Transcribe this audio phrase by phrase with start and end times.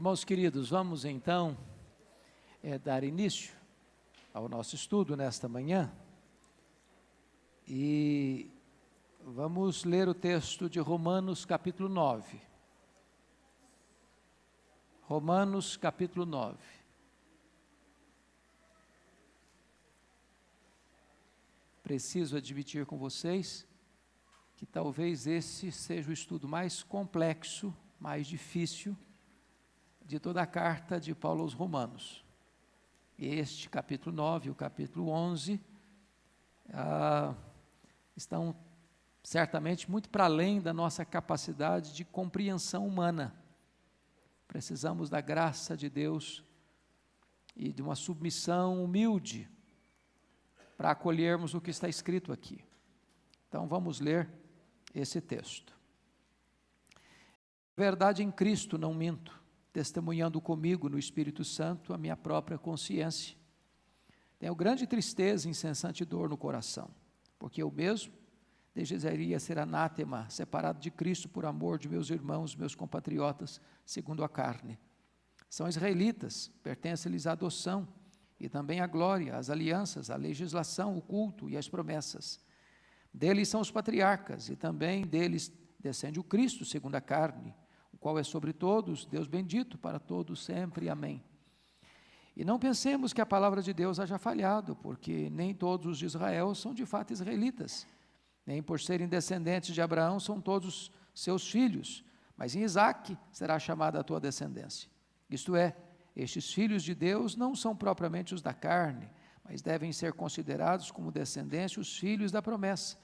[0.00, 1.54] Irmãos queridos, vamos então
[2.62, 3.54] é, dar início
[4.32, 5.92] ao nosso estudo nesta manhã
[7.68, 8.50] e
[9.22, 12.40] vamos ler o texto de Romanos capítulo 9.
[15.02, 16.56] Romanos capítulo 9.
[21.82, 23.66] Preciso admitir com vocês
[24.56, 28.96] que talvez esse seja o estudo mais complexo, mais difícil
[30.10, 32.24] de toda a carta de Paulo aos Romanos.
[33.16, 35.60] Este capítulo 9 e o capítulo 11
[36.72, 37.32] ah,
[38.16, 38.56] estão
[39.22, 43.32] certamente muito para além da nossa capacidade de compreensão humana.
[44.48, 46.42] Precisamos da graça de Deus
[47.54, 49.48] e de uma submissão humilde
[50.76, 52.64] para acolhermos o que está escrito aqui.
[53.48, 54.28] Então vamos ler
[54.92, 55.78] esse texto.
[57.76, 59.39] Verdade em Cristo, não minto
[59.72, 63.36] testemunhando comigo no Espírito Santo a minha própria consciência.
[64.38, 66.90] Tenho grande tristeza e incessante dor no coração,
[67.38, 68.12] porque eu mesmo
[68.74, 74.28] desejaria ser anátema, separado de Cristo por amor de meus irmãos, meus compatriotas, segundo a
[74.28, 74.78] carne.
[75.48, 77.86] São israelitas, pertence-lhes a adoção,
[78.38, 82.40] e também a glória, as alianças, a legislação, o culto e as promessas.
[83.12, 87.54] Deles são os patriarcas, e também deles descende o Cristo, segundo a carne
[88.00, 90.88] qual é sobre todos, Deus bendito para todos sempre.
[90.88, 91.22] Amém.
[92.34, 96.06] E não pensemos que a palavra de Deus haja falhado, porque nem todos os de
[96.06, 97.86] Israel são de fato israelitas,
[98.46, 102.02] nem por serem descendentes de Abraão são todos seus filhos,
[102.36, 104.88] mas em Isaac será chamada a tua descendência.
[105.28, 105.76] Isto é,
[106.16, 109.10] estes filhos de Deus não são propriamente os da carne,
[109.44, 112.96] mas devem ser considerados como descendência os filhos da promessa.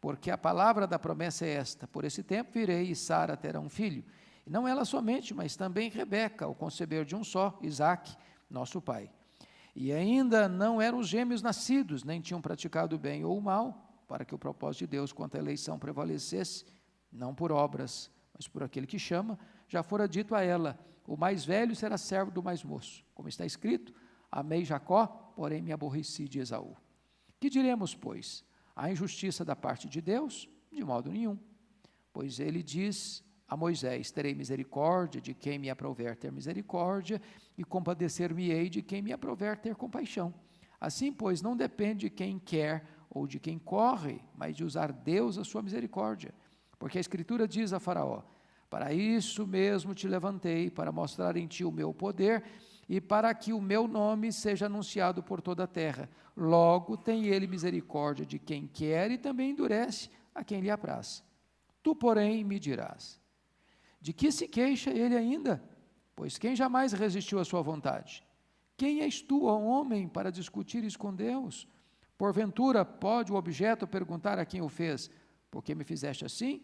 [0.00, 3.68] Porque a palavra da promessa é esta: Por esse tempo virei e Sara terá um
[3.68, 4.04] filho.
[4.46, 8.16] E não ela somente, mas também Rebeca, ao conceber de um só, Isaac,
[8.48, 9.10] nosso pai.
[9.74, 14.02] E ainda não eram os gêmeos nascidos, nem tinham praticado o bem ou o mal,
[14.08, 16.64] para que o propósito de Deus quanto à eleição prevalecesse,
[17.12, 19.38] não por obras, mas por aquele que chama,
[19.68, 23.04] já fora dito a ela: o mais velho será servo do mais moço.
[23.14, 23.92] Como está escrito:
[24.30, 26.76] Amei Jacó, porém me aborreci de Esaú.
[27.38, 28.44] Que diremos, pois?
[28.78, 30.48] A injustiça da parte de Deus?
[30.70, 31.36] De modo nenhum.
[32.12, 37.20] Pois ele diz: a Moisés: Terei misericórdia de quem me aprover ter misericórdia,
[37.56, 40.32] e compadecer-me-ei de quem me aprover ter compaixão.
[40.80, 45.38] Assim, pois, não depende de quem quer ou de quem corre, mas de usar Deus
[45.38, 46.32] a sua misericórdia.
[46.78, 48.22] Porque a Escritura diz a Faraó:
[48.70, 52.44] Para isso mesmo te levantei, para mostrar em ti o meu poder
[52.88, 56.08] e para que o meu nome seja anunciado por toda a terra.
[56.36, 61.22] Logo tem ele misericórdia de quem quer e também endurece a quem lhe apraz.
[61.82, 63.20] Tu, porém, me dirás:
[64.00, 65.62] de que se queixa ele ainda?
[66.14, 68.24] Pois quem jamais resistiu à sua vontade?
[68.76, 71.68] Quem és tu, ó homem, para discutires com Deus?
[72.16, 75.10] Porventura pode o objeto perguntar a quem o fez:
[75.50, 76.62] Por que me fizeste assim?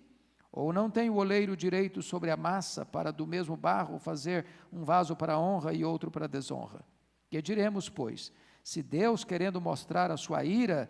[0.56, 4.84] Ou não tem o oleiro direito sobre a massa para do mesmo barro fazer um
[4.84, 6.84] vaso para honra e outro para desonra?
[7.28, 8.32] Que diremos, pois,
[8.62, 10.88] se Deus, querendo mostrar a sua ira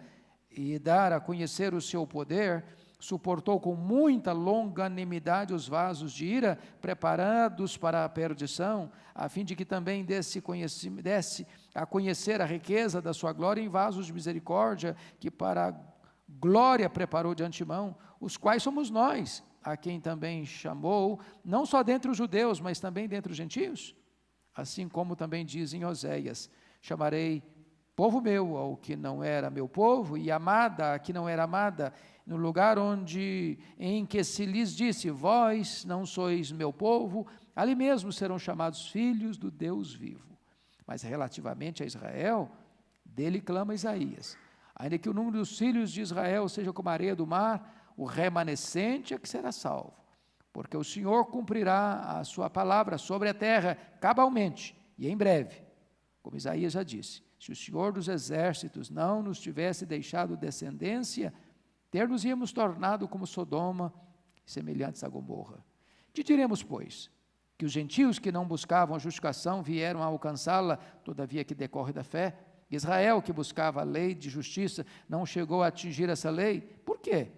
[0.51, 2.63] e dar a conhecer o seu poder,
[3.01, 9.57] suportou com muita longanimidade os vasos de ira, preparados para a perdição, a fim de
[9.57, 10.43] que também desse,
[11.03, 15.75] desse a conhecer a riqueza da sua glória em vasos de misericórdia, que para a
[16.29, 22.11] glória preparou de antemão, os quais somos nós, a quem também chamou, não só dentre
[22.11, 23.97] os judeus, mas também dentre os gentios?
[24.55, 27.43] Assim como também diz em Oséias: chamarei
[27.97, 31.93] povo meu ao que não era meu povo, e amada a que não era amada,
[32.27, 37.27] no lugar onde em que se lhes disse: Vós não sois meu povo,
[37.57, 40.39] ali mesmo serão chamados filhos do Deus vivo.
[40.87, 42.51] Mas relativamente a Israel,
[43.05, 44.37] dele clama Isaías:
[44.75, 48.05] Ainda que o número dos filhos de Israel seja como a areia do mar, o
[48.05, 49.95] remanescente é que será salvo.
[50.53, 55.63] Porque o Senhor cumprirá a sua palavra sobre a terra cabalmente e em breve.
[56.23, 61.35] Como Isaías já disse: se o Senhor dos exércitos não nos tivesse deixado descendência,
[61.91, 63.93] ter-nos-íamos tornado como Sodoma,
[64.47, 65.65] semelhantes a Gomorra.
[66.13, 67.11] Que diremos, pois?
[67.59, 72.05] Que os gentios que não buscavam a justificação vieram a alcançá-la, todavia que decorre da
[72.05, 72.37] fé?
[72.71, 76.61] Israel, que buscava a lei de justiça, não chegou a atingir essa lei?
[76.61, 77.31] Por quê?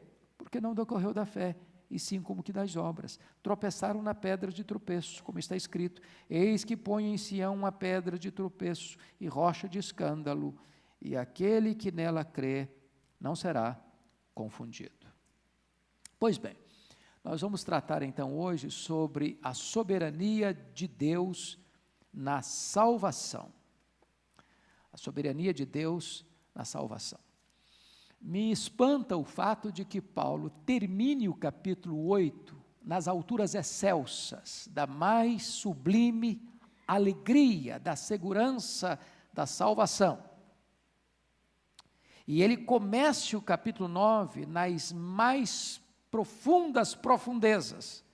[0.46, 1.56] Porque não decorreu da fé,
[1.90, 3.18] e sim como que das obras.
[3.42, 6.00] Tropeçaram na pedra de tropeço, como está escrito:
[6.30, 10.56] Eis que põe em Sião uma pedra de tropeço e rocha de escândalo,
[11.02, 12.68] e aquele que nela crê
[13.20, 13.76] não será
[14.32, 15.08] confundido.
[16.16, 16.56] Pois bem,
[17.24, 21.58] Nós vamos tratar então hoje sobre a soberania de Deus
[22.14, 23.52] na salvação.
[24.92, 27.25] A soberania de Deus na salvação.
[28.28, 34.84] Me espanta o fato de que Paulo termine o capítulo 8 nas alturas excelsas da
[34.84, 36.42] mais sublime
[36.88, 38.98] alegria, da segurança
[39.32, 40.20] da salvação.
[42.26, 45.80] E ele comece o capítulo 9 nas mais
[46.10, 48.04] profundas profundezas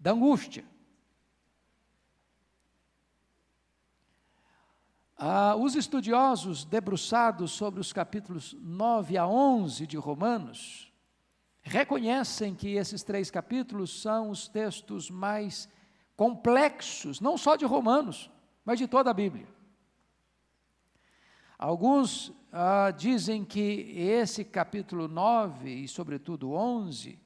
[0.00, 0.64] da angústia.
[5.22, 10.90] Ah, os estudiosos debruçados sobre os capítulos 9 a 11 de Romanos
[11.60, 15.68] reconhecem que esses três capítulos são os textos mais
[16.16, 18.30] complexos, não só de Romanos,
[18.64, 19.46] mas de toda a Bíblia.
[21.58, 27.20] Alguns ah, dizem que esse capítulo 9 e, sobretudo, 11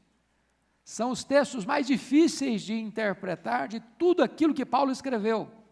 [0.83, 5.63] são os textos mais difíceis de interpretar de tudo aquilo que Paulo escreveu.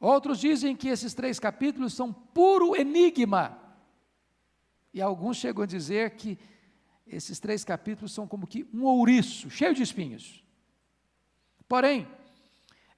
[0.00, 3.58] Outros dizem que esses três capítulos são puro enigma.
[4.94, 6.38] E alguns chegam a dizer que
[7.06, 10.42] esses três capítulos são como que um ouriço, cheio de espinhos.
[11.68, 12.08] Porém,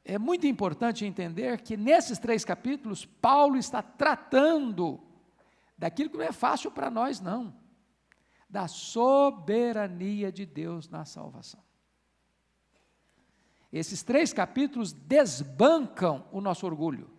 [0.05, 5.01] é muito importante entender que nesses três capítulos, Paulo está tratando
[5.77, 7.55] daquilo que não é fácil para nós, não,
[8.49, 11.63] da soberania de Deus na salvação.
[13.73, 17.11] Esses três capítulos desbancam o nosso orgulho.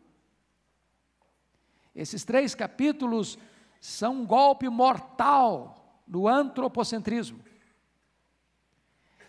[1.96, 3.38] Esses três capítulos
[3.82, 7.44] são um golpe mortal no antropocentrismo.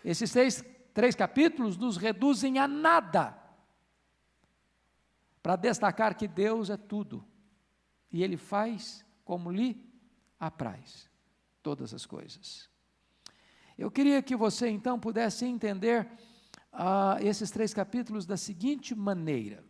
[0.03, 0.63] Esses três,
[0.93, 3.35] três capítulos nos reduzem a nada
[5.41, 7.25] para destacar que Deus é tudo
[8.11, 9.83] e Ele faz como lhe
[10.39, 11.09] apraz
[11.63, 12.69] todas as coisas.
[13.77, 16.07] Eu queria que você então pudesse entender
[17.21, 19.63] esses três capítulos da seguinte maneira.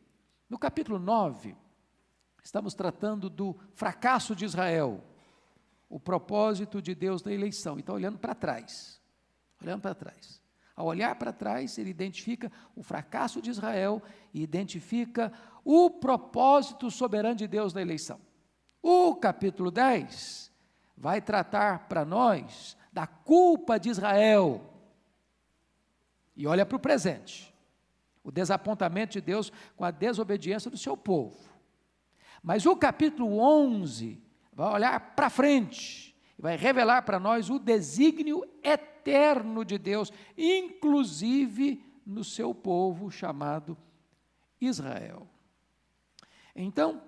[0.49, 1.55] No capítulo 9,
[2.43, 5.03] estamos tratando do fracasso de Israel,
[5.89, 7.79] o propósito de Deus na eleição.
[7.79, 9.01] Então, olhando para trás,
[9.61, 10.41] olhando para trás.
[10.75, 14.03] Ao olhar para trás, ele identifica o fracasso de Israel
[14.33, 15.31] e identifica
[15.63, 18.19] o propósito soberano de Deus na eleição.
[18.81, 20.51] O capítulo 10
[20.97, 24.74] vai tratar para nós da culpa de Israel
[26.35, 27.53] e olha para o presente.
[28.23, 31.37] O desapontamento de Deus com a desobediência do seu povo.
[32.41, 34.21] Mas o capítulo 11
[34.53, 41.83] vai olhar para frente e vai revelar para nós o desígnio eterno de Deus, inclusive
[42.05, 43.77] no seu povo chamado
[44.59, 45.27] Israel.
[46.55, 47.01] Então,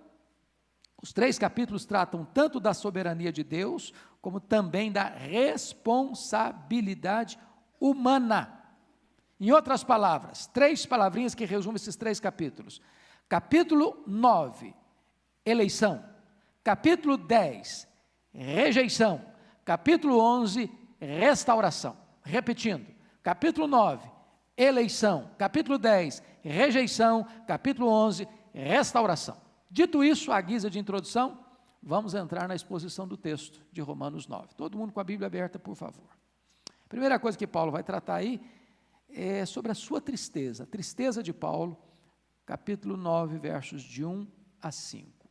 [1.01, 7.38] os três capítulos tratam tanto da soberania de Deus, como também da responsabilidade
[7.79, 8.56] humana.
[9.39, 12.81] Em outras palavras, três palavrinhas que resumem esses três capítulos.
[13.30, 14.74] Capítulo 9,
[15.45, 16.04] eleição.
[16.63, 17.88] Capítulo 10,
[18.34, 19.24] rejeição.
[19.63, 21.95] Capítulo 11, restauração.
[22.24, 22.88] Repetindo,
[23.22, 24.10] capítulo 9,
[24.57, 25.30] eleição.
[25.38, 27.25] Capítulo 10, rejeição.
[27.45, 29.38] Capítulo 11, restauração.
[29.70, 31.46] Dito isso, à guisa de introdução,
[31.84, 34.56] vamos entrar na exposição do texto de Romanos 9.
[34.56, 36.08] Todo mundo com a Bíblia aberta, por favor.
[36.89, 38.41] Primeira coisa que Paulo vai tratar aí
[39.09, 41.77] é sobre a sua tristeza, a tristeza de Paulo,
[42.45, 44.27] capítulo 9, versos de 1
[44.61, 45.29] a 5.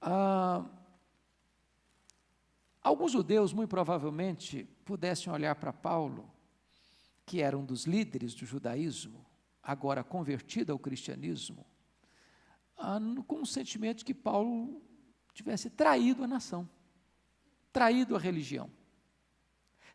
[0.00, 0.64] Ah,
[2.82, 6.30] alguns judeus, muito provavelmente, pudessem olhar para Paulo,
[7.26, 9.24] que era um dos líderes do judaísmo,
[9.62, 11.66] agora convertido ao cristianismo,
[12.76, 14.82] ah, com o sentimento de que Paulo
[15.34, 16.68] tivesse traído a nação,
[17.72, 18.70] traído a religião,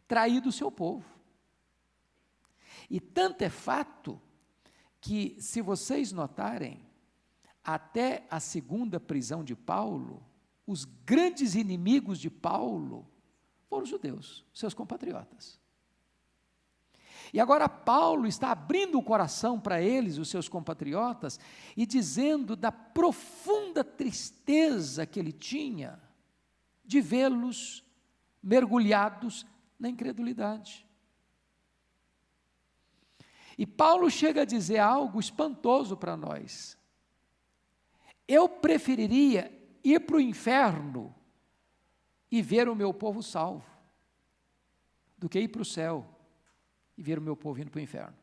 [0.07, 1.05] traído o seu povo.
[3.13, 4.19] Tanto é fato
[4.99, 6.81] que, se vocês notarem,
[7.63, 10.23] até a segunda prisão de Paulo,
[10.65, 13.07] os grandes inimigos de Paulo
[13.69, 15.59] foram os judeus, seus compatriotas.
[17.33, 21.39] E agora Paulo está abrindo o coração para eles, os seus compatriotas,
[21.75, 25.99] e dizendo da profunda tristeza que ele tinha
[26.85, 27.83] de vê-los
[28.41, 29.45] mergulhados
[29.79, 30.85] na incredulidade.
[33.57, 36.77] E Paulo chega a dizer algo espantoso para nós.
[38.27, 39.51] Eu preferiria
[39.83, 41.13] ir para o inferno
[42.31, 43.65] e ver o meu povo salvo,
[45.17, 46.07] do que ir para o céu
[46.97, 48.17] e ver o meu povo indo para o inferno.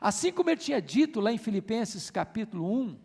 [0.00, 3.00] Assim como ele tinha dito lá em Filipenses capítulo 1,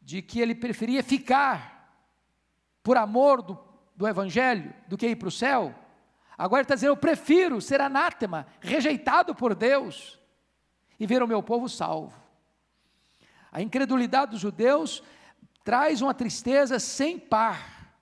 [0.00, 2.06] de que ele preferia ficar
[2.82, 5.74] por amor do do Evangelho do que ir para o céu.
[6.36, 10.18] Agora está dizendo: eu prefiro ser anátema, rejeitado por Deus,
[10.98, 12.14] e ver o meu povo salvo.
[13.50, 15.02] A incredulidade dos judeus
[15.64, 17.94] traz uma tristeza sem par,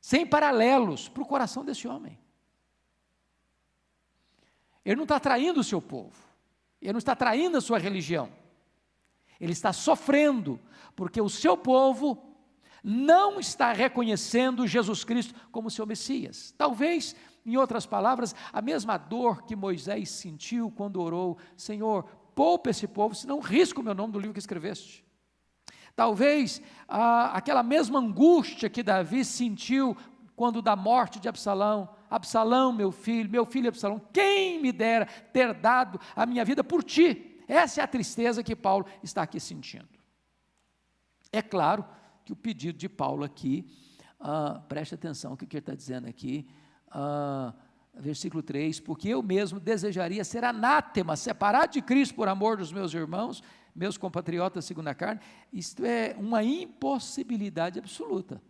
[0.00, 2.18] sem paralelos para o coração desse homem.
[4.84, 6.16] Ele não está traindo o seu povo,
[6.80, 8.32] ele não está traindo a sua religião,
[9.38, 10.58] ele está sofrendo,
[10.96, 12.29] porque o seu povo
[12.82, 16.54] não está reconhecendo Jesus Cristo como seu Messias.
[16.56, 22.86] Talvez, em outras palavras, a mesma dor que Moisés sentiu quando orou: Senhor, poupa esse
[22.86, 25.04] povo, senão risco o meu nome do livro que escreveste.
[25.94, 29.96] Talvez ah, aquela mesma angústia que Davi sentiu
[30.34, 35.52] quando da morte de Absalão, Absalão, meu filho, meu filho Absalão, quem me dera ter
[35.52, 37.42] dado a minha vida por ti?
[37.46, 39.88] Essa é a tristeza que Paulo está aqui sentindo.
[41.30, 41.84] É claro
[42.30, 43.66] que o pedido de Paulo aqui,
[44.20, 46.46] ah, preste atenção o que ele está dizendo aqui,
[46.88, 47.52] ah,
[47.94, 52.94] versículo 3: Porque eu mesmo desejaria ser anátema, separado de Cristo por amor dos meus
[52.94, 53.42] irmãos,
[53.74, 55.20] meus compatriotas segundo a carne,
[55.52, 58.40] isto é uma impossibilidade absoluta.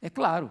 [0.00, 0.50] É claro.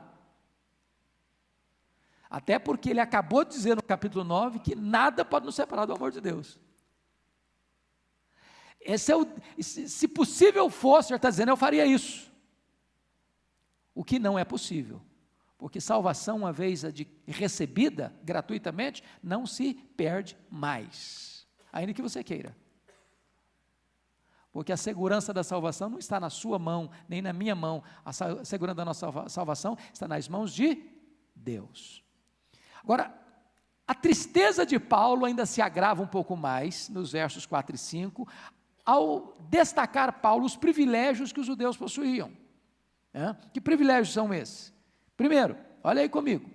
[2.30, 5.94] Até porque ele acabou de dizer no capítulo 9 que nada pode nos separar do
[5.94, 6.60] amor de Deus.
[8.80, 9.28] Esse é o,
[9.62, 12.32] se possível fosse, está dizendo, eu faria isso.
[13.94, 15.02] O que não é possível.
[15.58, 16.84] Porque salvação, uma vez
[17.28, 21.46] recebida gratuitamente, não se perde mais.
[21.72, 22.56] Ainda que você queira.
[24.52, 27.84] Porque a segurança da salvação não está na sua mão, nem na minha mão.
[28.06, 28.14] A
[28.46, 30.82] segurança da nossa salvação está nas mãos de
[31.36, 32.04] Deus.
[32.82, 33.14] Agora,
[33.86, 38.28] a tristeza de Paulo ainda se agrava um pouco mais, nos versos 4 e 5,
[38.90, 42.32] ao destacar Paulo os privilégios que os judeus possuíam.
[43.14, 43.36] É?
[43.54, 44.74] Que privilégios são esses?
[45.16, 46.50] Primeiro, olha aí comigo.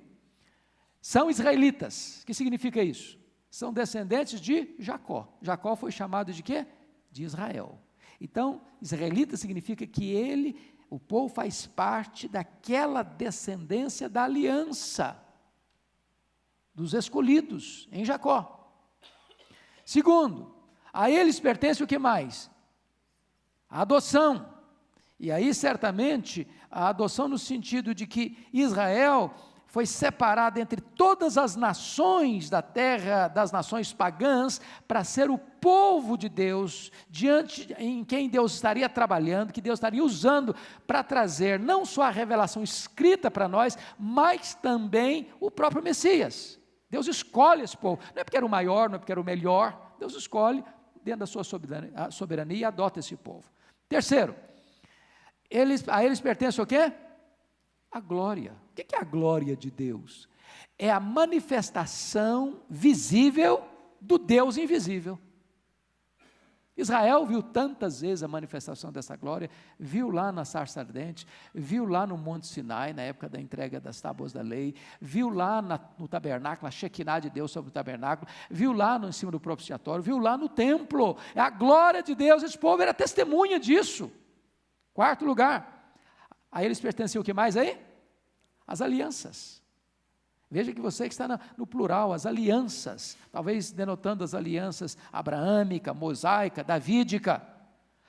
[1.01, 2.23] São israelitas.
[2.23, 3.17] O que significa isso?
[3.49, 5.33] São descendentes de Jacó.
[5.41, 6.67] Jacó foi chamado de quê?
[7.09, 7.79] De Israel.
[8.21, 10.59] Então, israelita significa que ele,
[10.91, 15.21] o povo, faz parte daquela descendência da aliança
[16.75, 18.61] dos escolhidos em Jacó.
[19.85, 20.54] Segundo,
[20.95, 22.49] a eles pertence o que mais?
[23.69, 24.47] A adoção.
[25.19, 29.35] E aí, certamente, a adoção no sentido de que Israel
[29.67, 36.17] foi separado entre todas as nações da terra, das nações pagãs, para ser o povo
[36.17, 40.55] de Deus, diante em quem Deus estaria trabalhando, que Deus estaria usando
[40.87, 46.57] para trazer não só a revelação escrita para nós, mas também o próprio Messias.
[46.89, 49.25] Deus escolhe esse povo, não é porque era o maior, não é porque era o
[49.25, 50.63] melhor, Deus escolhe
[51.05, 53.45] dentro da sua soberania, soberania e adota esse povo.
[53.89, 54.35] Terceiro,
[55.51, 56.93] eles, a eles pertence o quê?
[57.93, 58.57] A glória.
[58.71, 60.29] O que é a glória de Deus?
[60.79, 63.63] É a manifestação visível
[64.01, 65.19] do Deus invisível.
[66.77, 72.05] Israel viu tantas vezes a manifestação dessa glória, viu lá na sarça ardente, viu lá
[72.05, 76.09] no Monte Sinai, na época da entrega das tábuas da lei, viu lá na, no
[76.09, 80.03] tabernáculo, a Shekinah de Deus sobre o tabernáculo, viu lá no, em cima do propiciatório,
[80.03, 84.11] viu lá no templo, é a glória de Deus, esse povo era testemunha disso.
[84.93, 85.95] Quarto lugar,
[86.51, 87.81] a eles pertenciam o que mais aí?
[88.67, 89.64] As alianças.
[90.55, 96.63] Veja que você que está no plural, as alianças, talvez denotando as alianças abraâmica, mosaica,
[96.63, 97.45] davídica.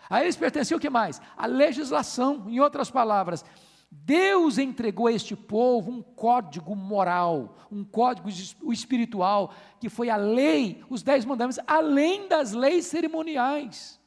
[0.08, 1.20] A eles pertencia o que mais?
[1.36, 3.44] A legislação, em outras palavras.
[3.90, 8.30] Deus entregou a este povo um código moral, um código
[8.72, 14.00] espiritual, que foi a lei, os dez mandamentos, além das leis cerimoniais,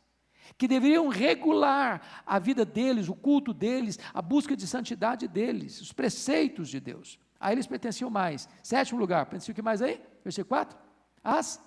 [0.57, 5.93] que deveriam regular a vida deles, o culto deles, a busca de santidade deles, os
[5.93, 7.19] preceitos de Deus.
[7.41, 8.49] A eles pertenciam mais.
[8.63, 10.03] Sétimo lugar, pertenciam o que mais aí?
[10.25, 10.79] Versículo 4?
[11.23, 11.61] As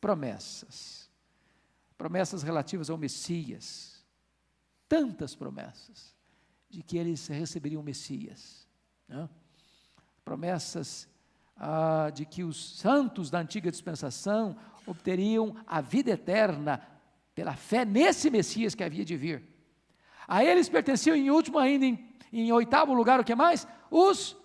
[0.00, 1.10] promessas.
[1.96, 4.04] Promessas relativas ao Messias.
[4.88, 6.16] Tantas promessas
[6.68, 8.66] de que eles receberiam o Messias.
[9.08, 9.28] Né?
[10.24, 11.08] Promessas
[11.56, 16.80] ah, de que os santos da antiga dispensação obteriam a vida eterna
[17.34, 19.42] pela fé nesse Messias que havia de vir.
[20.26, 23.66] A eles pertenciam, em último ainda, em, em oitavo lugar, o que mais?
[23.90, 24.36] Os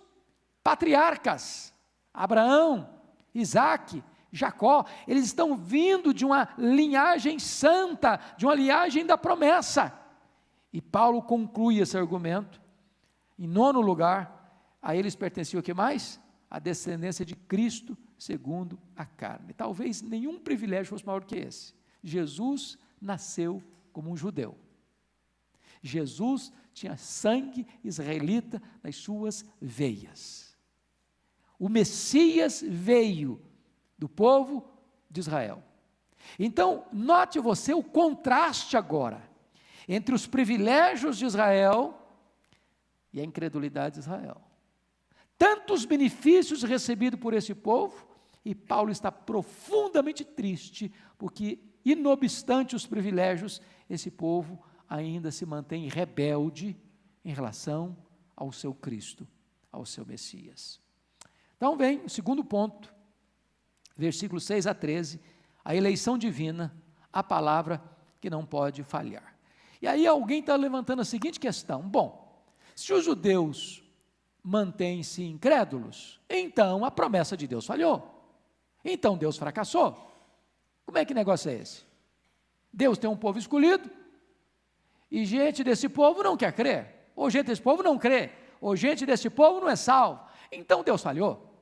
[0.63, 1.73] patriarcas,
[2.13, 2.89] Abraão,
[3.33, 9.93] Isaac, Jacó, eles estão vindo de uma linhagem santa, de uma linhagem da promessa.
[10.71, 12.59] E Paulo conclui esse argumento.
[13.37, 16.19] Em nono lugar, a eles pertencia o que mais?
[16.49, 19.53] A descendência de Cristo segundo a carne.
[19.53, 21.75] Talvez nenhum privilégio fosse maior que esse.
[22.01, 24.57] Jesus nasceu como um judeu.
[25.81, 30.42] Jesus tinha sangue israelita nas suas veias.
[31.63, 33.41] O Messias veio
[33.97, 34.67] do povo
[35.09, 35.63] de Israel.
[36.37, 39.23] Então, note você o contraste agora
[39.87, 41.97] entre os privilégios de Israel
[43.13, 44.41] e a incredulidade de Israel.
[45.37, 48.09] Tantos benefícios recebidos por esse povo,
[48.43, 56.75] e Paulo está profundamente triste, porque, inobstante os privilégios, esse povo ainda se mantém rebelde
[57.23, 57.95] em relação
[58.35, 59.25] ao seu Cristo,
[59.71, 60.82] ao seu Messias.
[61.63, 62.93] Então vem o segundo ponto,
[63.95, 65.17] versículos 6 a 13,
[65.63, 66.75] a eleição divina,
[67.09, 67.81] a palavra
[68.19, 69.33] que não pode falhar.
[69.81, 72.43] E aí alguém está levantando a seguinte questão: bom,
[72.75, 73.81] se os judeus
[74.43, 78.13] mantêm-se incrédulos, então a promessa de Deus falhou.
[78.83, 80.11] Então Deus fracassou.
[80.85, 81.85] Como é que negócio é esse?
[82.73, 83.89] Deus tem um povo escolhido
[85.09, 89.05] e gente desse povo não quer crer, ou gente desse povo não crê, ou gente
[89.05, 90.19] desse povo não é salvo.
[90.51, 91.52] Então Deus falhou.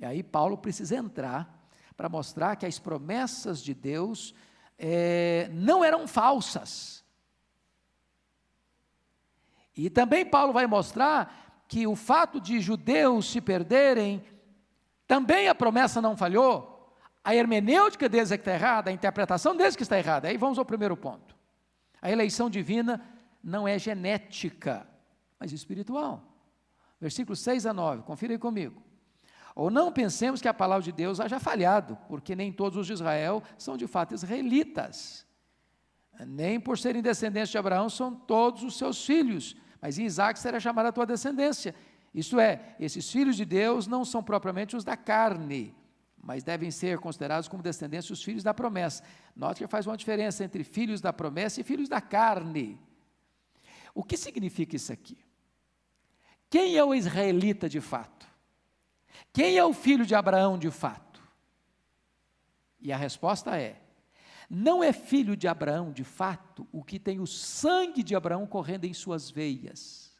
[0.00, 4.34] E aí Paulo precisa entrar para mostrar que as promessas de Deus
[4.78, 7.04] é, não eram falsas.
[9.76, 14.24] E também Paulo vai mostrar que o fato de judeus se perderem,
[15.06, 16.96] também a promessa não falhou.
[17.22, 20.28] A hermenêutica deles é que está errada, a interpretação deles que está errada.
[20.28, 21.36] Aí vamos ao primeiro ponto.
[22.00, 23.06] A eleição divina
[23.44, 24.86] não é genética,
[25.38, 26.22] mas espiritual.
[26.98, 28.82] Versículos 6 a 9, confira aí comigo.
[29.54, 32.92] Ou não pensemos que a palavra de Deus haja falhado, porque nem todos os de
[32.92, 35.26] Israel são de fato israelitas.
[36.26, 40.60] Nem por serem descendentes de Abraão são todos os seus filhos, mas em Isaac será
[40.60, 41.74] chamada a tua descendência.
[42.14, 45.74] Isto é, esses filhos de Deus não são propriamente os da carne,
[46.22, 49.02] mas devem ser considerados como descendentes os filhos da promessa.
[49.34, 52.78] Note que faz uma diferença entre filhos da promessa e filhos da carne.
[53.94, 55.18] O que significa isso aqui?
[56.48, 58.29] Quem é o israelita de fato?
[59.32, 61.20] Quem é o filho de Abraão de fato?
[62.80, 63.80] E a resposta é:
[64.48, 68.84] não é filho de Abraão de fato o que tem o sangue de Abraão correndo
[68.84, 70.10] em suas veias.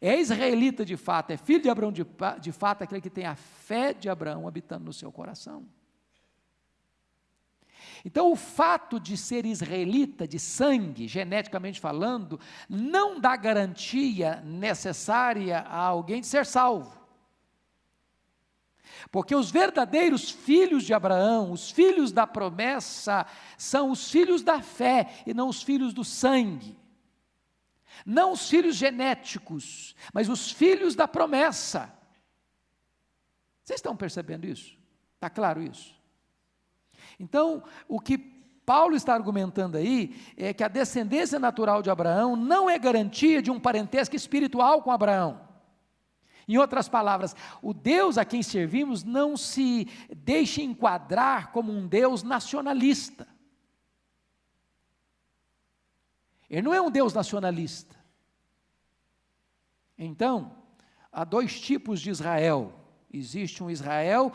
[0.00, 2.04] É israelita de fato, é filho de Abraão de,
[2.40, 5.66] de fato aquele que tem a fé de Abraão habitando no seu coração.
[8.04, 15.78] Então, o fato de ser israelita de sangue, geneticamente falando, não dá garantia necessária a
[15.78, 16.95] alguém de ser salvo.
[19.10, 25.22] Porque os verdadeiros filhos de Abraão, os filhos da promessa, são os filhos da fé
[25.26, 26.76] e não os filhos do sangue.
[28.04, 31.92] Não os filhos genéticos, mas os filhos da promessa.
[33.64, 34.76] Vocês estão percebendo isso?
[35.14, 35.94] Está claro isso?
[37.18, 38.18] Então, o que
[38.66, 43.50] Paulo está argumentando aí é que a descendência natural de Abraão não é garantia de
[43.50, 45.40] um parentesco espiritual com Abraão.
[46.48, 52.22] Em outras palavras, o Deus a quem servimos não se deixa enquadrar como um Deus
[52.22, 53.26] nacionalista.
[56.48, 57.96] Ele não é um Deus nacionalista.
[59.98, 60.56] Então,
[61.10, 62.72] há dois tipos de Israel.
[63.12, 64.32] Existe um Israel,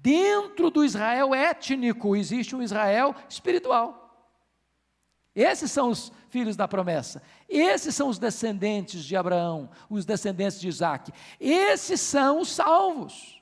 [0.00, 3.97] dentro do Israel étnico, existe um Israel espiritual.
[5.38, 7.22] Esses são os filhos da promessa.
[7.48, 11.12] Esses são os descendentes de Abraão, os descendentes de Isaac.
[11.38, 13.40] Esses são os salvos.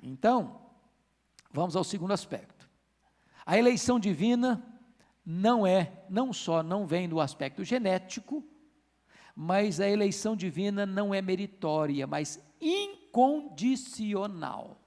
[0.00, 0.60] Então,
[1.50, 2.70] vamos ao segundo aspecto.
[3.44, 4.64] A eleição divina
[5.26, 8.44] não é, não só não vem do aspecto genético,
[9.34, 14.83] mas a eleição divina não é meritória, mas incondicional.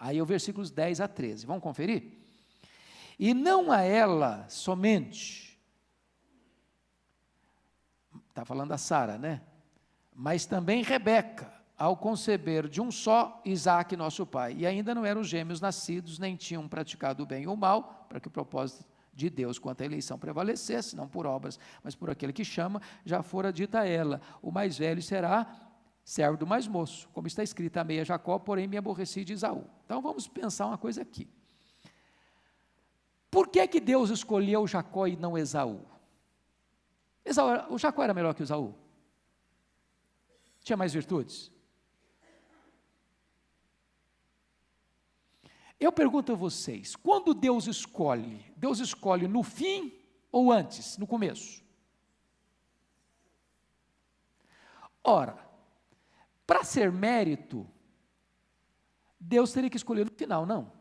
[0.00, 1.44] Aí é o versículos 10 a 13.
[1.44, 2.18] Vamos conferir?
[3.18, 5.60] E não a ela somente,
[8.30, 9.42] está falando a Sara, né?
[10.14, 15.22] Mas também Rebeca, ao conceber de um só Isaac, nosso pai, e ainda não eram
[15.22, 19.28] gêmeos nascidos, nem tinham praticado o bem ou o mal, para que o propósito de
[19.28, 23.52] Deus quanto à eleição prevalecesse, não por obras, mas por aquele que chama, já fora
[23.52, 25.69] dita ela: o mais velho será
[26.04, 29.64] servo do mais moço, como está escrito, amei a Jacó, porém me aborreci de Isaú.
[29.84, 31.28] Então vamos pensar uma coisa aqui.
[33.30, 35.86] Por que, que Deus escolheu Jacó e não Esaú?
[37.24, 37.72] Esaú?
[37.72, 38.74] O Jacó era melhor que Esaú?
[40.62, 41.52] Tinha mais virtudes?
[45.78, 49.98] Eu pergunto a vocês, quando Deus escolhe, Deus escolhe no fim
[50.30, 51.64] ou antes, no começo?
[55.02, 55.49] Ora,
[56.50, 57.64] para ser mérito,
[59.20, 60.72] Deus teria que escolher no final, não.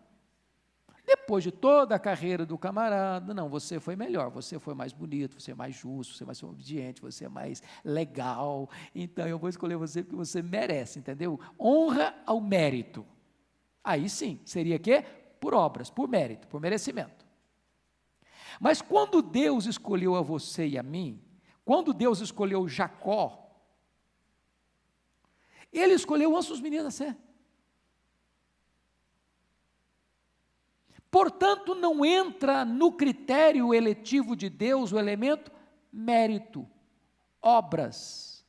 [1.05, 5.39] depois de toda a carreira do camarada, não, você foi melhor, você foi mais bonito,
[5.39, 9.47] você é mais justo, você é mais obediente, você é mais legal, então eu vou
[9.47, 11.39] escolher você porque você merece, entendeu?
[11.59, 13.05] Honra ao mérito.
[13.83, 15.03] Aí sim, seria que?
[15.39, 17.27] Por obras, por mérito, por merecimento.
[18.59, 21.21] Mas quando Deus escolheu a você e a mim,
[21.63, 23.48] quando Deus escolheu Jacó,
[25.77, 27.15] ele escolheu antes dos meninos nascer.
[31.11, 35.51] Portanto, não entra no critério eletivo de Deus o elemento
[35.91, 36.67] mérito,
[37.41, 38.45] obras,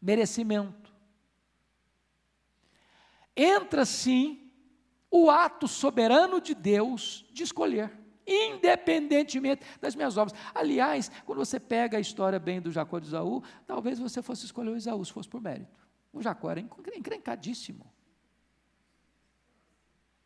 [0.00, 0.92] merecimento.
[3.36, 4.50] Entra sim
[5.10, 7.92] o ato soberano de Deus de escolher,
[8.26, 10.38] independentemente das minhas obras.
[10.54, 14.70] Aliás, quando você pega a história bem do Jacó de Isaú, talvez você fosse escolher
[14.70, 15.81] o Isaú se fosse por mérito.
[16.12, 17.90] O Jacó era encrencadíssimo,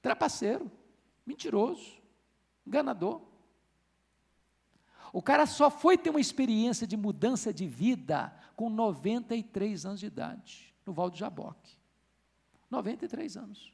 [0.03, 0.71] trapaceiro
[1.25, 2.01] mentiroso,
[2.67, 3.21] enganador.
[5.13, 10.07] O cara só foi ter uma experiência de mudança de vida com 93 anos de
[10.07, 11.77] idade, no Val do Jaboque.
[12.71, 13.73] 93 anos.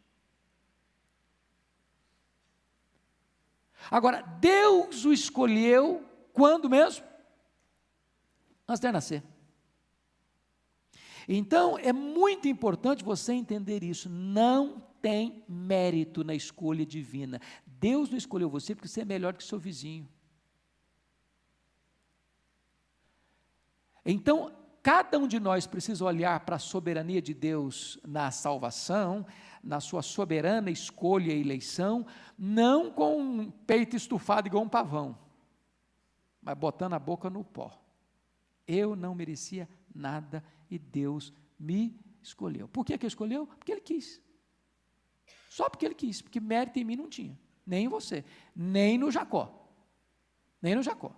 [3.91, 7.05] Agora, Deus o escolheu quando mesmo?
[8.69, 9.32] Antes de nascer.
[11.35, 14.07] Então, é muito importante você entender isso.
[14.11, 17.41] Não tem mérito na escolha divina.
[17.67, 20.07] Deus não escolheu você porque você é melhor que seu vizinho.
[24.05, 29.25] Então, cada um de nós precisa olhar para a soberania de Deus na salvação,
[29.65, 32.05] na sua soberana escolha e eleição,
[32.37, 35.17] não com um peito estufado igual um pavão,
[36.43, 37.83] mas botando a boca no pó.
[38.67, 39.82] Eu não merecia nada
[40.71, 42.69] e Deus me escolheu.
[42.69, 43.47] Por que, que escolheu?
[43.47, 44.23] Porque Ele quis.
[45.53, 48.25] Só porque ele quis, porque mérito em mim não tinha, nem em você,
[48.57, 49.69] nem no Jacó.
[50.63, 51.15] Nem no Jacó.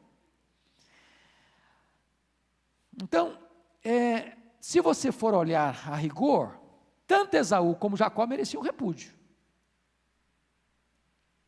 [3.00, 3.38] Então,
[3.84, 6.58] é, se você for olhar a rigor,
[7.06, 9.14] tanto Esaú como Jacó mereciam repúdio.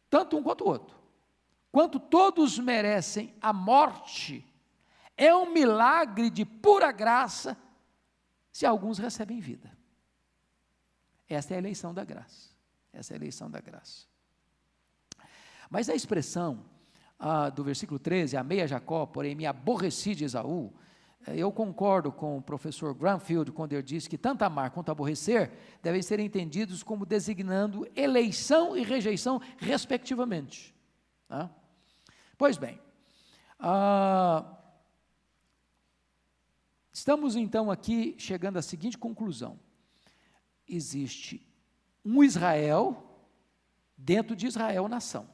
[0.08, 0.96] Tanto um quanto o outro.
[1.72, 4.45] Quanto todos merecem a morte,
[5.16, 7.56] é um milagre de pura graça
[8.52, 9.76] se alguns recebem vida.
[11.28, 12.50] Esta é a eleição da graça.
[12.92, 14.06] Essa é a eleição da graça.
[15.68, 16.64] Mas a expressão
[17.18, 20.72] ah, do versículo 13, amei a Jacó, porém me aborreci de Esaú,
[21.26, 25.50] eh, eu concordo com o professor Granfield quando ele diz que tanto amar quanto aborrecer
[25.82, 30.74] devem ser entendidos como designando eleição e rejeição, respectivamente.
[31.26, 31.50] Tá?
[32.36, 32.78] Pois bem,
[33.58, 34.55] ah,
[36.96, 39.60] estamos então aqui chegando à seguinte conclusão:
[40.66, 41.46] existe
[42.02, 43.20] um Israel
[43.94, 45.28] dentro de Israel nação.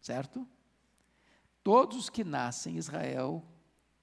[0.00, 0.44] Certo?
[1.62, 3.44] Todos os que nascem em Israel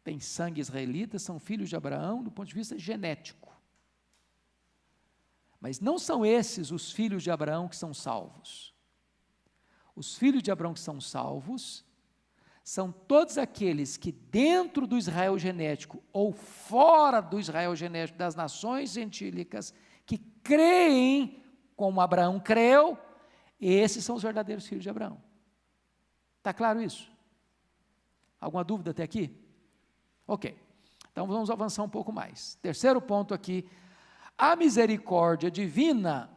[0.01, 3.53] têm sangue israelita, são filhos de Abraão do ponto de vista genético.
[5.59, 8.73] Mas não são esses os filhos de Abraão que são salvos.
[9.93, 11.85] Os filhos de Abraão que são salvos
[12.63, 18.93] são todos aqueles que, dentro do Israel genético ou fora do Israel genético das nações
[18.93, 19.73] gentílicas,
[20.05, 21.43] que creem
[21.75, 22.97] como Abraão creu,
[23.59, 25.21] esses são os verdadeiros filhos de Abraão.
[26.37, 27.11] Está claro isso?
[28.39, 29.35] Alguma dúvida até aqui?
[30.25, 30.57] Ok.
[31.11, 32.55] Então vamos avançar um pouco mais.
[32.61, 33.67] Terceiro ponto aqui.
[34.37, 36.29] A misericórdia divina,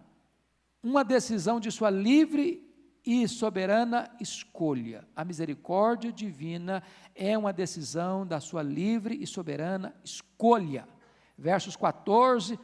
[0.82, 2.65] uma decisão de sua livre
[3.06, 5.06] e soberana escolha.
[5.14, 6.82] A misericórdia divina
[7.14, 10.88] é uma decisão da sua livre e soberana escolha.
[11.38, 12.58] Versos 14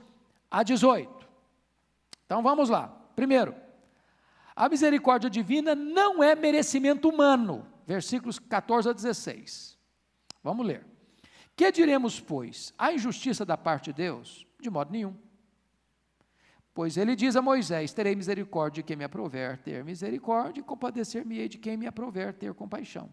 [0.51, 1.29] a 18.
[2.27, 2.89] Então vamos lá.
[3.15, 3.55] Primeiro,
[4.57, 7.65] a misericórdia divina não é merecimento humano.
[7.87, 9.79] Versículos 14 a 16.
[10.43, 10.85] Vamos ler.
[11.55, 12.75] Que diremos, pois?
[12.77, 14.47] A injustiça da parte de Deus?
[14.61, 15.15] De modo nenhum.
[16.75, 21.49] Pois ele diz a Moisés: Terei misericórdia de quem me aprover ter misericórdia, e compadecer-me-ei
[21.49, 23.13] de quem me aprover ter compaixão.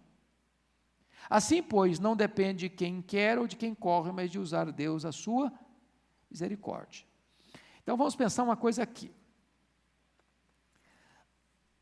[1.30, 5.04] Assim, pois, não depende de quem quer ou de quem corre, mas de usar Deus
[5.04, 5.52] a sua
[6.30, 7.06] misericórdia.
[7.82, 9.12] Então vamos pensar uma coisa aqui.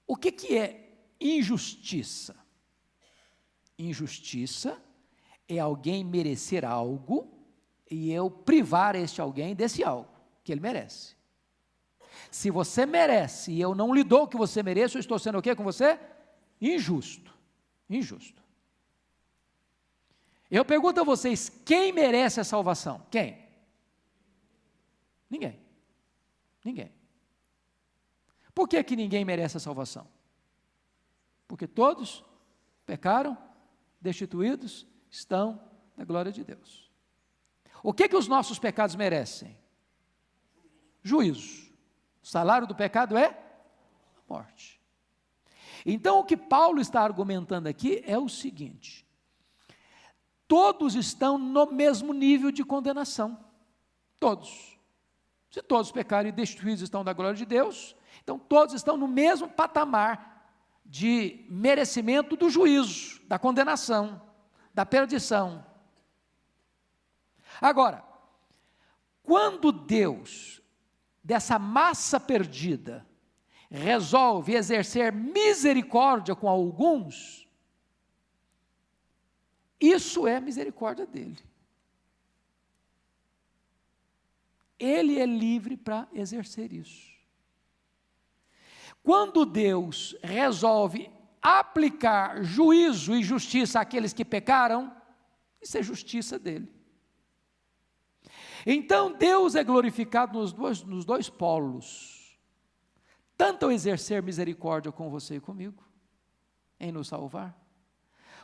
[0.07, 2.35] O que, que é injustiça?
[3.77, 4.81] Injustiça
[5.47, 7.37] é alguém merecer algo
[7.91, 10.09] e eu privar este alguém desse algo
[10.43, 11.16] que ele merece.
[12.31, 15.37] Se você merece e eu não lhe dou o que você merece, eu estou sendo
[15.37, 15.99] o que com você?
[16.59, 17.33] Injusto.
[17.89, 18.43] Injusto.
[20.49, 23.05] Eu pergunto a vocês: quem merece a salvação?
[23.11, 23.37] Quem?
[25.29, 25.59] Ninguém.
[26.63, 26.91] Ninguém.
[28.53, 30.07] Por que, que ninguém merece a salvação?
[31.47, 32.25] Porque todos
[32.85, 33.37] pecaram,
[34.01, 35.61] destituídos, estão
[35.95, 36.91] da glória de Deus.
[37.83, 39.57] O que que os nossos pecados merecem?
[41.03, 41.66] Juízo.
[42.27, 43.39] O salário do pecado é
[44.27, 44.81] morte.
[45.85, 49.07] Então o que Paulo está argumentando aqui é o seguinte:
[50.45, 53.39] todos estão no mesmo nível de condenação.
[54.19, 54.77] Todos.
[55.49, 59.47] Se todos pecaram e destruídos estão da glória de Deus, então todos estão no mesmo
[59.47, 60.51] patamar
[60.85, 64.21] de merecimento do juízo, da condenação,
[64.73, 65.65] da perdição.
[67.61, 68.03] Agora,
[69.23, 70.61] quando Deus,
[71.27, 73.05] dessa massa perdida,
[73.69, 77.45] resolve exercer misericórdia com alguns,
[79.77, 81.37] isso é misericórdia dele.
[84.79, 87.11] Ele é livre para exercer isso.
[89.03, 91.11] Quando Deus resolve
[91.41, 94.95] aplicar juízo e justiça àqueles que pecaram,
[95.61, 96.76] isso é justiça dele.
[98.69, 102.38] Então Deus é glorificado nos dois, nos dois polos,
[103.38, 105.82] tanto ao exercer misericórdia com você e comigo,
[106.77, 107.58] em nos salvar,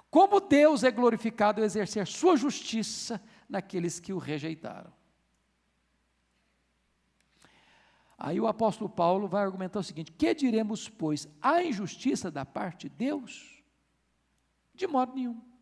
[0.10, 4.94] como Deus é glorificado ao exercer sua justiça naqueles que o rejeitaram.
[8.18, 12.88] Aí o apóstolo Paulo vai argumentar o seguinte: que diremos, pois, a injustiça da parte
[12.88, 13.62] de Deus?
[14.74, 15.53] De modo nenhum.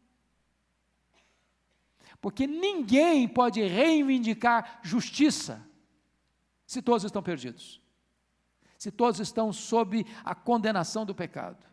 [2.21, 5.67] Porque ninguém pode reivindicar justiça
[6.65, 7.81] se todos estão perdidos,
[8.77, 11.65] se todos estão sob a condenação do pecado.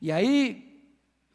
[0.00, 0.76] E aí,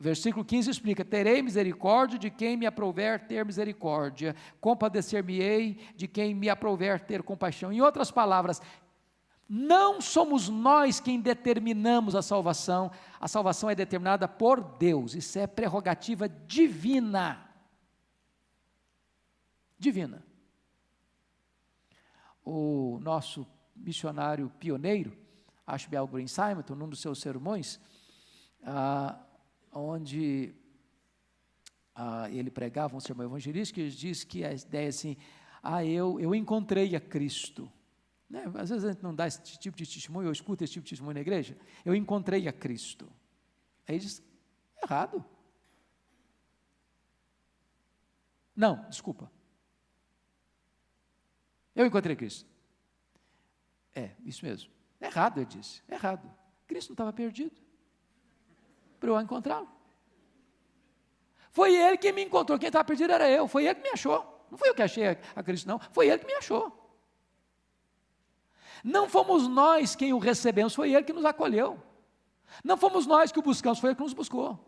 [0.02, 6.50] Versículo 15 explica: Terei misericórdia de quem me aprouver ter misericórdia, compadecer-me-ei de quem me
[6.50, 7.72] aprouver ter compaixão.
[7.72, 8.60] Em outras palavras,
[9.48, 15.46] não somos nós quem determinamos a salvação, a salvação é determinada por Deus, isso é
[15.46, 17.51] prerrogativa divina.
[19.82, 20.24] Divina.
[22.46, 25.18] O nosso missionário pioneiro,
[25.66, 27.80] Ashbel Green Simon, num dos seus sermões,
[28.64, 29.20] ah,
[29.74, 30.54] onde
[31.96, 35.18] ah, ele pregava um sermão evangelístico, ele diz que a ideia é assim,
[35.64, 37.72] ah, eu, eu encontrei a Cristo.
[38.30, 38.44] Né?
[38.54, 40.92] Às vezes a gente não dá esse tipo de testemunho, eu escuto esse tipo de
[40.92, 43.12] testemunho na igreja, eu encontrei a Cristo.
[43.88, 44.22] Aí diz,
[44.84, 45.26] errado.
[48.56, 49.41] Não, desculpa.
[51.76, 52.50] Eu encontrei Cristo.
[53.94, 54.72] É, isso mesmo.
[55.00, 55.82] Errado, ele disse.
[55.90, 56.30] Errado.
[56.68, 57.60] Cristo não estava perdido
[59.00, 59.68] para eu encontrá-lo.
[61.52, 64.46] Foi ele que me encontrou, quem estava perdido era eu, foi ele que me achou.
[64.50, 65.06] Não foi eu que achei
[65.36, 66.78] a Cristo, não, foi ele que me achou.
[68.84, 71.82] Não fomos nós quem o recebemos, foi ele que nos acolheu.
[72.64, 74.60] Não fomos nós que o buscamos, foi ele que nos buscou.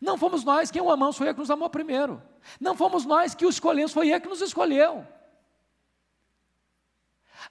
[0.00, 2.22] Não fomos nós quem o amamos, foi ele que nos amou primeiro.
[2.60, 5.06] Não fomos nós que o escolhemos, foi ele que nos escolheu.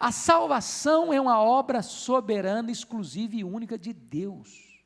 [0.03, 4.83] A salvação é uma obra soberana, exclusiva e única de Deus.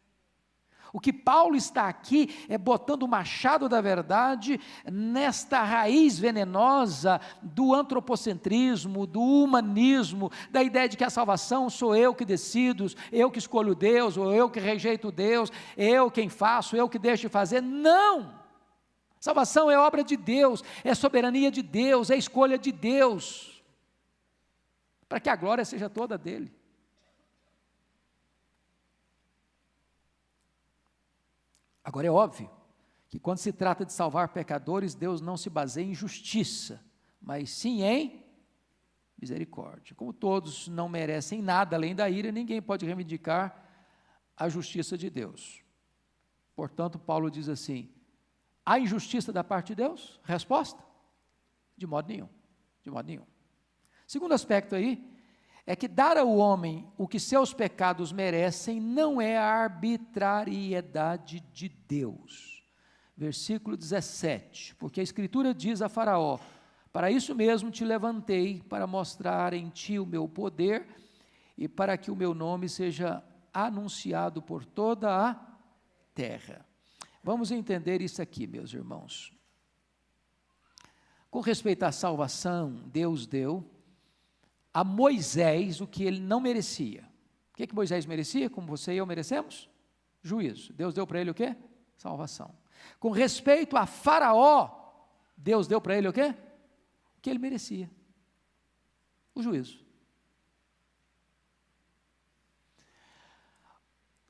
[0.94, 7.74] O que Paulo está aqui é botando o machado da verdade nesta raiz venenosa do
[7.74, 13.40] antropocentrismo, do humanismo, da ideia de que a salvação sou eu que decido, eu que
[13.40, 17.60] escolho Deus, ou eu que rejeito Deus, eu quem faço, eu que deixo de fazer.
[17.60, 18.36] Não!
[19.20, 23.57] Salvação é obra de Deus, é soberania de Deus, é escolha de Deus,
[25.08, 26.54] para que a glória seja toda dele.
[31.84, 32.50] Agora é óbvio
[33.08, 36.84] que quando se trata de salvar pecadores, Deus não se baseia em justiça,
[37.22, 38.26] mas sim em
[39.18, 39.96] misericórdia.
[39.96, 43.66] Como todos não merecem nada além da ira, ninguém pode reivindicar
[44.36, 45.64] a justiça de Deus.
[46.56, 47.90] Portanto, Paulo diz assim:
[48.66, 50.20] há injustiça da parte de Deus?
[50.24, 50.84] Resposta:
[51.78, 52.30] de modo nenhum.
[52.84, 53.26] De modo nenhum.
[54.08, 55.06] Segundo aspecto aí,
[55.66, 61.68] é que dar ao homem o que seus pecados merecem não é a arbitrariedade de
[61.68, 62.64] Deus.
[63.18, 66.40] Versículo 17: Porque a Escritura diz a Faraó:
[66.94, 70.88] Para isso mesmo te levantei, para mostrar em ti o meu poder
[71.58, 73.22] e para que o meu nome seja
[73.54, 75.36] anunciado por toda a
[76.16, 76.66] terra.
[77.22, 79.34] Vamos entender isso aqui, meus irmãos.
[81.30, 83.77] Com respeito à salvação, Deus deu
[84.78, 87.04] a Moisés o que ele não merecia.
[87.52, 89.68] O que, que Moisés merecia, como você e eu merecemos?
[90.22, 90.72] Juízo.
[90.72, 91.58] Deus deu para ele o quê?
[91.96, 92.56] Salvação.
[93.00, 94.70] Com respeito a Faraó,
[95.36, 96.28] Deus deu para ele o quê?
[97.18, 97.90] O que ele merecia?
[99.34, 99.84] O juízo.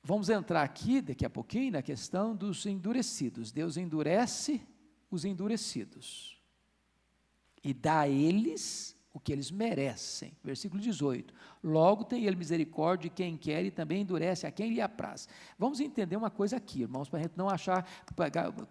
[0.02, 3.52] Vamos entrar aqui daqui a pouquinho na questão dos endurecidos.
[3.52, 4.66] Deus endurece
[5.12, 6.42] os endurecidos
[7.62, 10.32] e dá a eles o que eles merecem.
[10.44, 11.34] Versículo 18.
[11.64, 15.28] Logo tem ele misericórdia de quem quer e também endurece a quem lhe apraz.
[15.58, 17.88] Vamos entender uma coisa aqui, irmãos, para a gente não achar,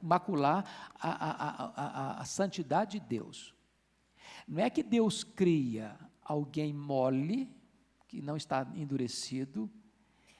[0.00, 3.52] macular a, a, a, a, santidade de Deus.
[4.46, 7.50] Não é que Deus cria alguém mole,
[8.06, 9.68] que não está endurecido,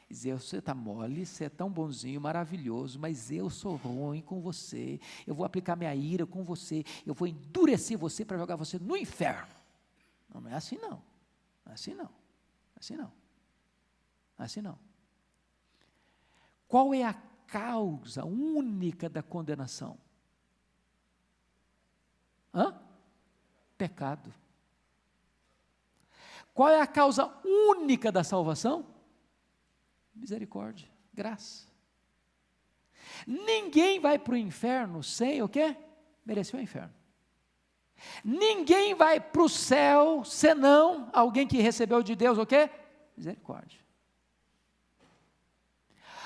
[0.09, 5.01] dizer, você está mole, você é tão bonzinho, maravilhoso, mas eu sou ruim com você,
[5.27, 8.97] eu vou aplicar minha ira com você, eu vou endurecer você para jogar você no
[8.97, 9.66] inferno.
[10.37, 11.03] Não, não é assim não,
[11.65, 13.13] não é assim não, é assim não, não
[14.41, 14.79] é assim não.
[16.69, 17.15] Qual é a
[17.47, 19.99] causa única da condenação?
[22.53, 22.79] Hã?
[23.79, 24.33] Pecado.
[26.53, 28.87] Qual é a causa única da salvação?
[30.15, 31.67] Misericórdia, graça.
[33.27, 35.77] Ninguém vai para o inferno sem o quê?
[36.25, 36.95] Mereceu o inferno.
[38.25, 42.71] Ninguém vai para o céu senão alguém que recebeu de Deus o quê?
[43.17, 43.81] Misericórdia.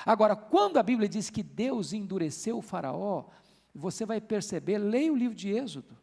[0.05, 3.25] Agora, quando a Bíblia diz que Deus endureceu o faraó,
[3.73, 5.97] você vai perceber, leia o livro de Êxodo.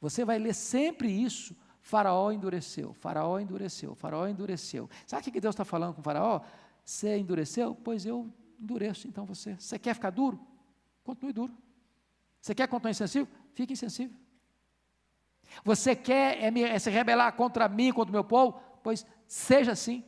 [0.00, 1.56] Você vai ler sempre isso.
[1.80, 4.90] Faraó endureceu, Faraó endureceu, Faraó endureceu.
[5.06, 6.40] Sabe o que Deus está falando com o Faraó?
[6.84, 7.76] Você endureceu?
[7.76, 8.28] Pois eu
[8.60, 9.54] endureço então você.
[9.54, 10.40] Você quer ficar duro?
[11.04, 11.56] Continue duro.
[12.40, 13.28] Você quer continuar insensível?
[13.54, 14.16] Fique insensível.
[15.64, 18.60] Você quer é, é se rebelar contra mim, contra o meu povo?
[18.82, 20.04] Pois seja assim.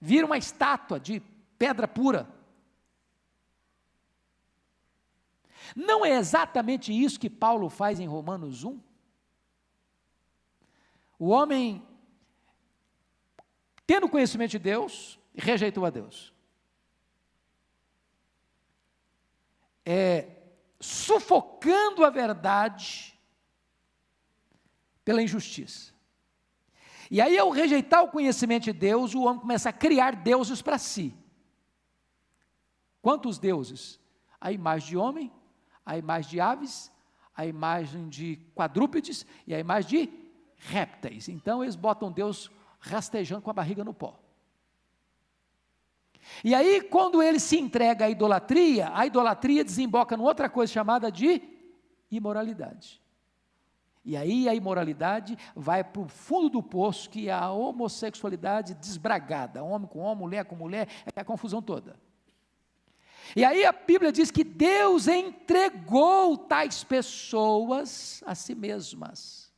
[0.00, 1.20] Vira uma estátua de
[1.58, 2.28] pedra pura.
[5.74, 8.78] Não é exatamente isso que Paulo faz em Romanos 1?
[11.18, 11.86] O homem,
[13.86, 16.32] tendo conhecimento de Deus, rejeitou a Deus.
[19.86, 20.28] É,
[20.80, 23.13] sufocando a verdade
[25.04, 25.92] pela injustiça.
[27.10, 30.78] E aí, ao rejeitar o conhecimento de Deus, o homem começa a criar deuses para
[30.78, 31.14] si.
[33.02, 34.00] Quantos deuses?
[34.40, 35.32] A imagem de homem,
[35.84, 36.90] a imagem de aves,
[37.36, 40.12] a imagem de quadrúpedes e a imagem de
[40.56, 41.28] répteis.
[41.28, 44.18] Então, eles botam Deus rastejando com a barriga no pó.
[46.42, 51.12] E aí, quando ele se entrega à idolatria, a idolatria desemboca em outra coisa chamada
[51.12, 51.42] de
[52.10, 53.03] imoralidade.
[54.04, 59.64] E aí a imoralidade vai para o fundo do poço, que é a homossexualidade desbragada,
[59.64, 61.96] homem com homem, mulher com mulher, é a confusão toda.
[63.34, 69.50] E aí a Bíblia diz que Deus entregou tais pessoas a si mesmas,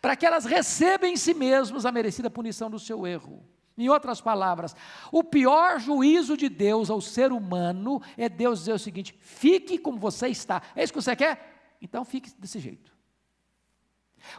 [0.00, 3.44] para que elas recebam em si mesmas a merecida punição do seu erro.
[3.78, 4.74] Em outras palavras,
[5.12, 9.98] o pior juízo de Deus ao ser humano é Deus dizer o seguinte: fique como
[9.98, 10.62] você está.
[10.74, 11.76] É isso que você quer?
[11.80, 12.95] Então fique desse jeito.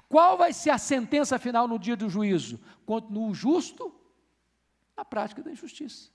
[0.10, 2.60] Qual vai ser a sentença final no dia do juízo?
[2.86, 3.94] Continua o justo
[4.96, 6.12] na prática da injustiça.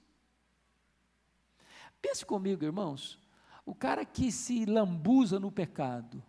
[2.01, 3.19] Pense comigo, irmãos.
[3.65, 6.23] O cara que se lambuza no pecado,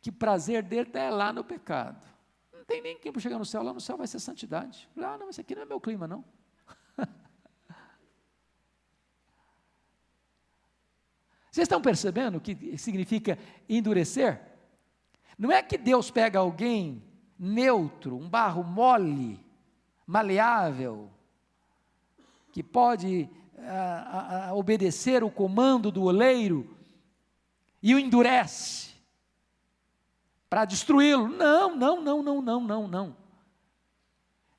[0.00, 2.14] que prazer dele está lá no pecado
[2.64, 4.88] não tem nem para chegar no céu, lá no céu vai ser santidade.
[4.96, 6.24] Ah, não, esse aqui não é meu clima, não.
[11.52, 13.38] Vocês estão percebendo o que significa
[13.68, 14.40] endurecer?
[15.38, 17.02] Não é que Deus pega alguém
[17.38, 19.44] neutro, um barro mole,
[20.06, 21.10] maleável,
[22.52, 26.76] que pode a, a, obedecer o comando do oleiro
[27.82, 28.94] e o endurece
[30.48, 31.28] para destruí-lo.
[31.28, 33.16] Não, não, não, não, não, não, não.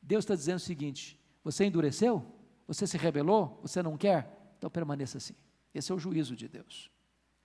[0.02, 2.26] Deus está dizendo o seguinte: você endureceu?
[2.68, 3.60] Você se rebelou?
[3.62, 4.54] Você não quer?
[4.58, 5.36] Então permaneça assim.
[5.74, 6.90] Esse é o juízo de Deus.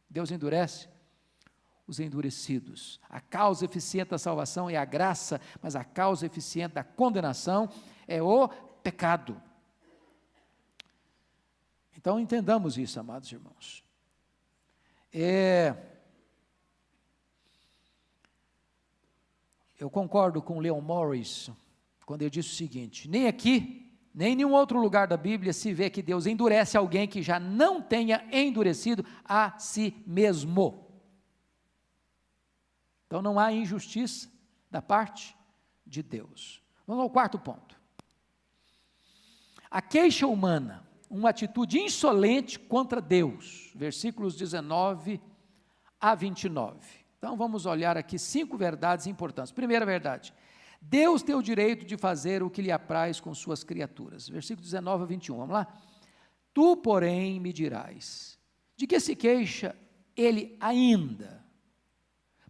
[0.09, 0.89] Deus endurece
[1.91, 3.01] os endurecidos.
[3.09, 7.69] A causa eficiente da salvação é a graça, mas a causa eficiente da condenação
[8.09, 8.49] é o
[8.83, 9.41] pecado.
[11.97, 13.85] Então entendamos isso, amados irmãos.
[15.13, 15.75] É,
[19.81, 21.51] Eu concordo com Leon Morris
[22.05, 25.73] quando ele disse o seguinte: nem aqui, nem em nenhum outro lugar da Bíblia se
[25.73, 30.90] vê que Deus endurece alguém que já não tenha endurecido a si mesmo.
[33.11, 34.31] Então não há injustiça
[34.71, 35.37] da parte
[35.85, 36.63] de Deus.
[36.87, 37.75] Vamos ao quarto ponto.
[39.69, 43.73] A queixa humana, uma atitude insolente contra Deus.
[43.75, 45.21] Versículos 19
[46.01, 46.79] a 29.
[47.19, 49.51] Então vamos olhar aqui cinco verdades importantes.
[49.51, 50.33] Primeira verdade:
[50.81, 54.29] Deus tem o direito de fazer o que lhe apraz com suas criaturas.
[54.29, 55.67] Versículo 19 a 21, vamos lá?
[56.55, 58.39] Tu, porém, me dirás:
[58.77, 59.75] de que se queixa
[60.17, 61.40] ele ainda?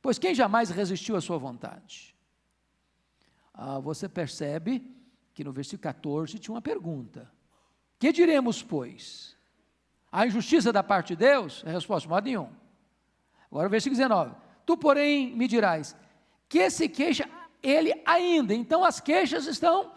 [0.02, 2.14] Pois quem jamais resistiu à sua vontade?
[3.52, 4.82] Ah, você percebe
[5.34, 7.30] que no versículo 14 tinha uma pergunta:
[7.98, 9.36] Que diremos, pois?
[10.10, 11.62] A injustiça da parte de Deus?
[11.66, 12.50] A resposta: modo nenhum.
[13.50, 14.34] Agora o versículo 19:
[14.64, 15.96] Tu, porém, me dirás:
[16.48, 17.28] Que se queixa
[17.62, 18.54] ele ainda?
[18.54, 19.92] Então as queixas estão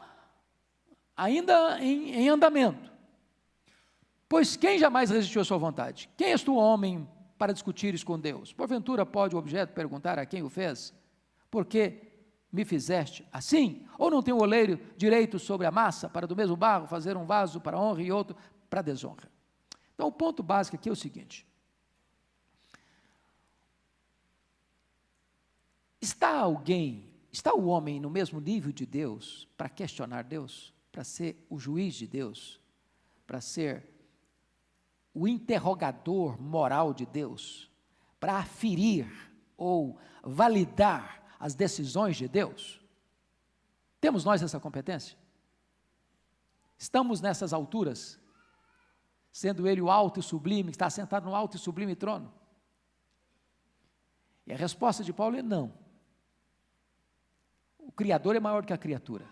[1.16, 2.92] ainda em, em andamento.
[4.28, 6.10] Pois quem jamais resistiu à sua vontade?
[6.18, 7.08] Quem és tu, homem,
[7.44, 8.54] para discutires com Deus?
[8.54, 10.94] Porventura pode o objeto perguntar a quem o fez?
[11.52, 12.02] Por que
[12.50, 13.86] me fizeste assim?
[14.00, 17.26] Ou não tem o oleiro direito sobre a massa, para do mesmo barro fazer um
[17.26, 18.38] vaso para honra e outro
[18.70, 19.30] para desonra?
[19.94, 21.46] Então, o ponto básico aqui é o seguinte:
[26.00, 31.46] está alguém, está o homem no mesmo nível de Deus para questionar Deus, para ser
[31.50, 32.58] o juiz de Deus,
[33.28, 33.93] para ser
[35.14, 37.70] o interrogador moral de Deus
[38.20, 39.08] para aferir
[39.56, 42.82] ou validar as decisões de Deus?
[44.02, 45.18] Temos nós essa competência?
[46.78, 48.20] Estamos nessas alturas,
[49.32, 52.34] sendo Ele o alto e sublime, que está sentado no alto e sublime trono?
[54.46, 55.74] E a resposta de Paulo é não.
[57.78, 59.26] O Criador é maior que a criatura.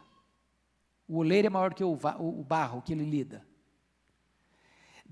[1.08, 1.96] O oleiro é maior que o,
[2.44, 3.46] barro que ele lida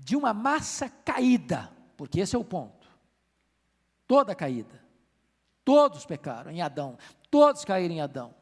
[0.02, 2.88] de uma massa caída, porque esse é o ponto.
[4.06, 4.82] Toda caída.
[5.64, 6.98] Todos pecaram em Adão,
[7.30, 8.34] todos caíram em Adão.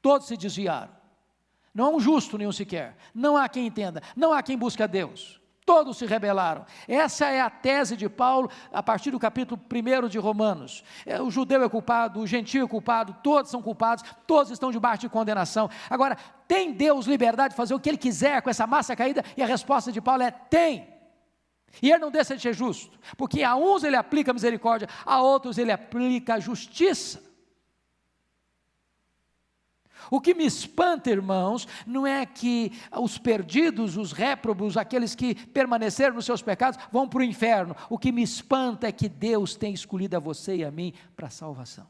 [0.00, 0.94] Todos se desviaram.
[1.72, 2.96] Não há um justo nenhum sequer.
[3.12, 5.40] Não há quem entenda, não há quem busque a Deus.
[5.64, 6.66] Todos se rebelaram.
[6.86, 10.84] Essa é a tese de Paulo a partir do capítulo 1 de Romanos.
[11.06, 15.00] É, o judeu é culpado, o gentio é culpado, todos são culpados, todos estão debaixo
[15.00, 15.70] de condenação.
[15.88, 19.24] Agora, tem Deus liberdade de fazer o que ele quiser com essa massa caída?
[19.38, 20.86] E a resposta de Paulo é: tem.
[21.80, 25.56] E ele não deixa de ser justo, porque a uns ele aplica misericórdia, a outros
[25.56, 27.23] ele aplica justiça.
[30.10, 36.14] O que me espanta, irmãos, não é que os perdidos, os réprobos, aqueles que permaneceram
[36.14, 37.76] nos seus pecados, vão para o inferno.
[37.88, 41.28] O que me espanta é que Deus tem escolhido a você e a mim para
[41.28, 41.86] a salvação.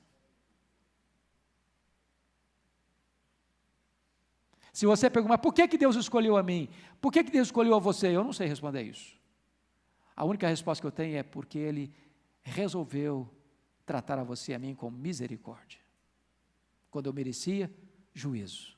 [4.72, 6.68] Se você perguntar, por que, que Deus escolheu a mim?
[7.00, 8.08] Por que, que Deus escolheu a você?
[8.08, 9.14] Eu não sei responder isso.
[10.16, 11.92] A única resposta que eu tenho é porque Ele
[12.42, 13.28] resolveu
[13.86, 15.78] tratar a você e a mim com misericórdia.
[16.90, 17.70] Quando eu merecia,
[18.14, 18.74] juízo.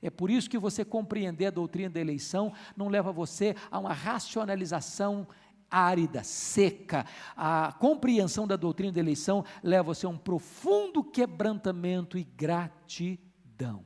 [0.00, 3.92] É por isso que você compreender a doutrina da eleição não leva você a uma
[3.92, 5.26] racionalização
[5.70, 7.06] árida, seca.
[7.36, 13.84] A compreensão da doutrina da eleição leva você a um profundo quebrantamento e gratidão.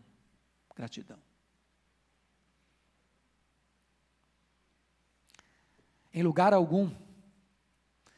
[0.75, 1.19] Gratidão.
[6.13, 6.91] Em lugar algum,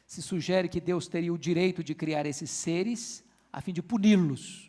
[0.07, 4.68] se sugere que Deus teria o direito de criar esses seres a fim de puni-los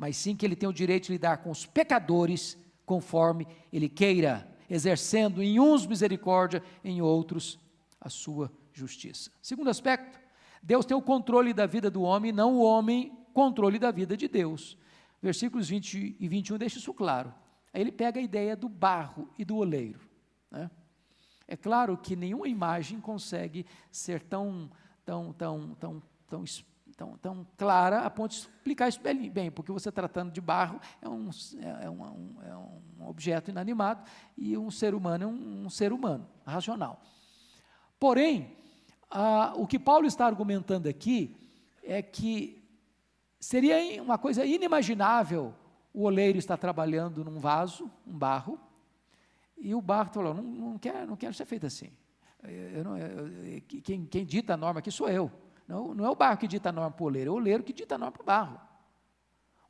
[0.00, 4.50] mas sim que ele tem o direito de lidar com os pecadores conforme ele queira,
[4.70, 7.58] exercendo em uns misericórdia, em outros
[8.00, 9.30] a sua justiça.
[9.42, 10.18] Segundo aspecto,
[10.62, 14.26] Deus tem o controle da vida do homem, não o homem controle da vida de
[14.26, 14.74] Deus.
[15.20, 17.34] Versículos 20 e 21 deixa isso claro.
[17.70, 20.00] Aí ele pega a ideia do barro e do oleiro.
[20.50, 20.70] Né?
[21.46, 24.70] É claro que nenhuma imagem consegue ser tão,
[25.04, 26.42] tão, tão, tão, tão
[27.00, 31.08] tão, tão clara a ponto de explicar isso bem, porque você tratando de barro é
[31.08, 34.04] um, é, é um, é um objeto inanimado
[34.36, 37.00] e um ser humano é um, um ser humano, racional.
[37.98, 38.54] Porém,
[39.10, 41.34] a, o que Paulo está argumentando aqui
[41.82, 42.62] é que
[43.40, 45.54] seria uma coisa inimaginável
[45.94, 48.60] o oleiro estar trabalhando num vaso, um barro,
[49.56, 51.90] e o barro falou, não, não, quero, não quero ser feito assim.
[52.42, 55.30] Eu eu, quem, quem dita a norma aqui sou eu.
[55.70, 57.62] Não, não é o barro que dita a norma para o oleiro, é o oleiro
[57.62, 58.60] que dita a norma para o barro.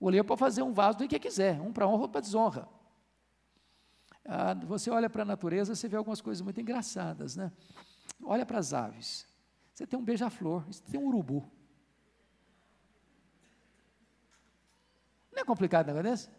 [0.00, 2.66] O oleiro pode fazer um vaso do que quiser, um para honra, outro para desonra.
[4.24, 7.52] Ah, você olha para a natureza, você vê algumas coisas muito engraçadas, né?
[8.24, 9.28] Olha para as aves.
[9.74, 11.46] Você tem um beija-flor, você tem um urubu.
[15.30, 16.30] Não é complicado um negócio desse?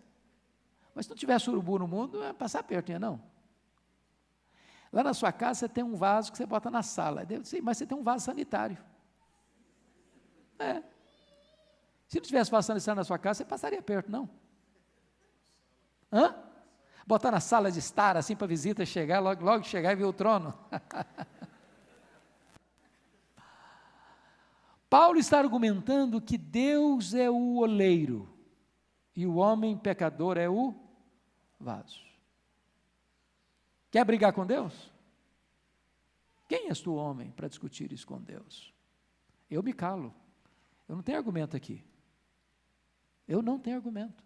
[0.95, 3.21] Mas se não tivesse urubu no mundo, é passar perto, não.
[4.91, 7.27] Lá na sua casa você tem um vaso que você bota na sala,
[7.61, 8.89] mas você tem um vaso sanitário.
[10.61, 10.83] É.
[12.07, 14.29] Se não estivesse passando isso na sua casa, você passaria perto, não?
[16.11, 16.35] Hã?
[17.07, 20.03] Botar na sala de estar, assim, para a visita chegar, logo, logo chegar e ver
[20.05, 20.53] o trono.
[24.89, 28.27] Paulo está argumentando que Deus é o oleiro
[29.15, 30.75] e o homem pecador é o
[31.59, 32.05] vaso.
[33.89, 34.91] Quer brigar com Deus?
[36.47, 38.73] Quem és tu, homem, para discutir isso com Deus?
[39.49, 40.13] Eu me calo.
[40.91, 41.81] Eu não tenho argumento aqui.
[43.25, 44.25] Eu não tenho argumento.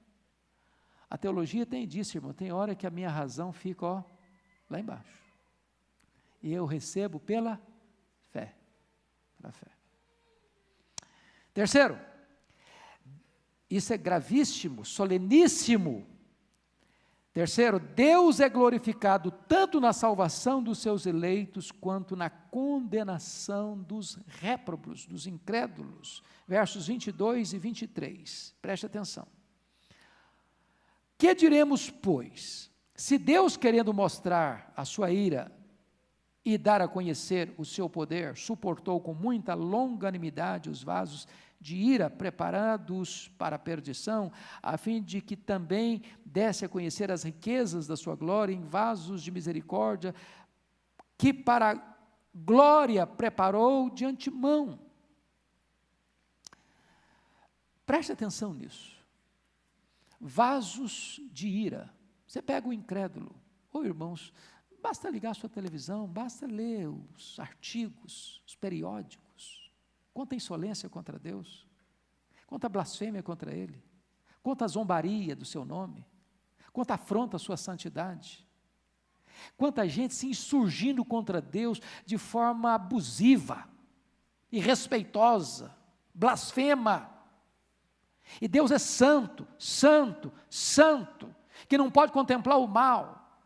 [1.07, 2.33] A teologia tem disso, irmão.
[2.33, 4.03] Tem hora que a minha razão fica ó,
[4.67, 5.23] lá embaixo.
[6.41, 7.61] E eu recebo pela
[8.31, 8.55] fé.
[9.37, 9.67] Pela fé.
[11.53, 11.99] Terceiro,
[13.69, 16.07] isso é gravíssimo, soleníssimo.
[17.35, 25.05] Terceiro, Deus é glorificado tanto na salvação dos seus eleitos, quanto na condenação dos réprobos,
[25.05, 26.23] dos incrédulos.
[26.47, 28.55] Versos 22 e 23.
[28.61, 29.27] Preste atenção.
[31.17, 32.71] Que diremos, pois?
[32.95, 35.51] Se Deus, querendo mostrar a sua ira
[36.45, 41.27] e dar a conhecer o seu poder, suportou com muita longanimidade os vasos
[41.59, 44.31] de ira preparados para a perdição,
[44.61, 46.03] a fim de que também
[46.35, 50.13] desse a conhecer as riquezas da sua glória em vasos de misericórdia,
[51.17, 51.97] que para
[52.33, 54.77] glória preparou de antemão.
[57.85, 58.93] Preste atenção nisso.
[60.19, 61.93] Vasos de ira.
[62.27, 63.33] Você pega o incrédulo.
[63.71, 64.33] Ô oh, irmãos,
[64.81, 69.25] basta ligar a sua televisão, basta ler os artigos, os periódicos
[70.15, 71.67] Quanta insolência contra Deus,
[72.47, 73.83] quanta blasfêmia contra Ele,
[74.41, 76.05] quanta zombaria do seu nome,
[76.75, 78.45] quanta afronta à sua santidade,
[79.55, 83.65] quanta gente se insurgindo contra Deus de forma abusiva,
[84.51, 85.73] irrespeitosa,
[86.13, 87.09] blasfema.
[88.41, 91.33] E Deus é santo, santo, santo,
[91.69, 93.39] que não pode contemplar o mal.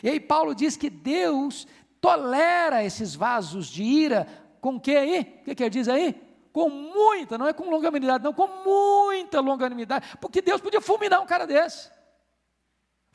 [0.00, 1.66] E aí Paulo diz que Deus
[2.00, 4.28] tolera esses vasos de ira
[4.60, 5.40] com que aí?
[5.40, 6.14] O que, que ele diz aí?
[6.52, 11.26] Com muita, não é com longanimidade, não, com muita longanimidade, porque Deus podia fulminar um
[11.26, 11.95] cara desse.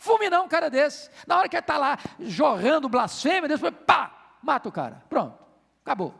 [0.01, 1.11] Fulminar um cara desse.
[1.27, 5.05] Na hora que ele está lá jorrando blasfêmia, Deus foi, pá, mata o cara.
[5.07, 5.37] Pronto,
[5.83, 6.15] acabou.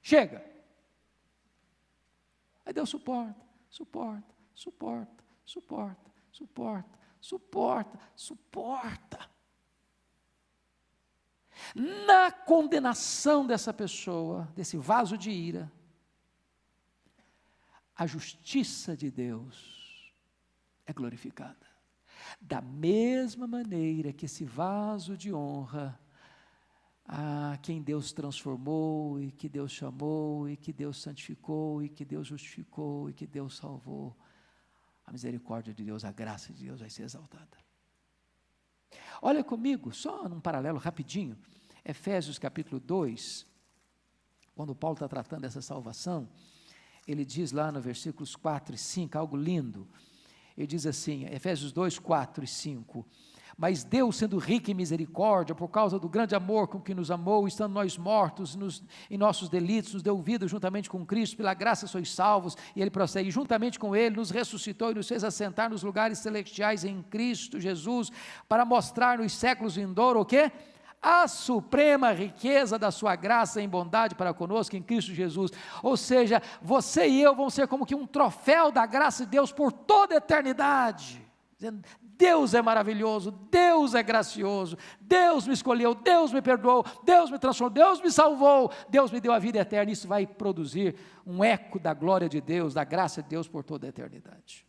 [0.00, 0.44] Chega.
[2.64, 3.34] Aí Deus suporta,
[3.68, 9.32] suporta, suporta, suporta, suporta, suporta, suporta
[11.74, 15.72] na condenação dessa pessoa, desse vaso de ira,
[17.96, 20.14] a justiça de Deus
[20.86, 21.71] é glorificada.
[22.40, 25.98] Da mesma maneira que esse vaso de honra,
[27.04, 32.26] a quem Deus transformou, e que Deus chamou, e que Deus santificou, e que Deus
[32.26, 34.16] justificou, e que Deus salvou,
[35.04, 37.58] a misericórdia de Deus, a graça de Deus vai ser exaltada.
[39.20, 41.36] Olha comigo, só num paralelo rapidinho,
[41.84, 43.46] Efésios capítulo 2,
[44.54, 46.28] quando Paulo está tratando dessa salvação,
[47.06, 49.88] ele diz lá no versículos 4 e 5, algo lindo.
[50.62, 53.04] Ele diz assim, Efésios 2, 4 e 5.
[53.58, 57.46] Mas Deus, sendo rico em misericórdia, por causa do grande amor com que nos amou,
[57.46, 61.86] estando nós mortos nos, em nossos delitos, nos deu vida juntamente com Cristo, pela graça
[61.86, 65.82] sois salvos, e ele prossegue, juntamente com ele nos ressuscitou e nos fez assentar nos
[65.82, 68.10] lugares celestiais em Cristo Jesus,
[68.48, 70.50] para mostrar nos séculos vindouros o quê?
[71.02, 75.50] A suprema riqueza da sua graça em bondade para conosco em Cristo Jesus.
[75.82, 79.50] Ou seja, você e eu vão ser como que um troféu da graça de Deus
[79.50, 81.20] por toda a eternidade.
[81.56, 87.38] Dizendo, Deus é maravilhoso, Deus é gracioso, Deus me escolheu, Deus me perdoou, Deus me
[87.38, 89.90] transformou, Deus me salvou, Deus me deu a vida eterna.
[89.90, 90.94] Isso vai produzir
[91.26, 94.64] um eco da glória de Deus, da graça de Deus por toda a eternidade.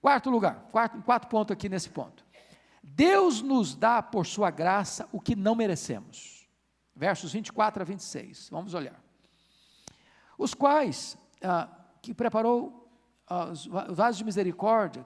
[0.00, 0.66] Quarto lugar,
[1.04, 2.24] quatro pontos aqui nesse ponto.
[2.82, 6.48] Deus nos dá por sua graça o que não merecemos.
[6.94, 8.48] Versos 24 a 26.
[8.50, 9.02] Vamos olhar.
[10.36, 11.68] Os quais ah,
[12.00, 12.90] que preparou
[13.26, 15.04] ah, os vasos de misericórdia,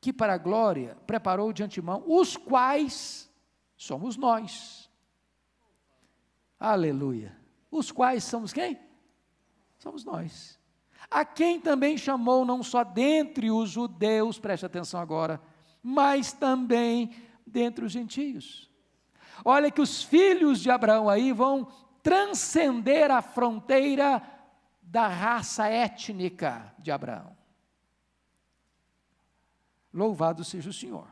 [0.00, 3.30] que para a glória preparou de antemão, os quais
[3.76, 4.90] somos nós.
[6.58, 7.36] Aleluia.
[7.70, 8.78] Os quais somos quem?
[9.78, 10.58] Somos nós.
[11.10, 15.40] A quem também chamou não só dentre os judeus, preste atenção agora,
[15.82, 17.10] mas também
[17.46, 18.70] dentre os gentios.
[19.44, 21.66] Olha que os filhos de Abraão aí vão
[22.02, 24.22] transcender a fronteira
[24.82, 27.36] da raça étnica de Abraão.
[29.92, 31.08] Louvado seja o Senhor.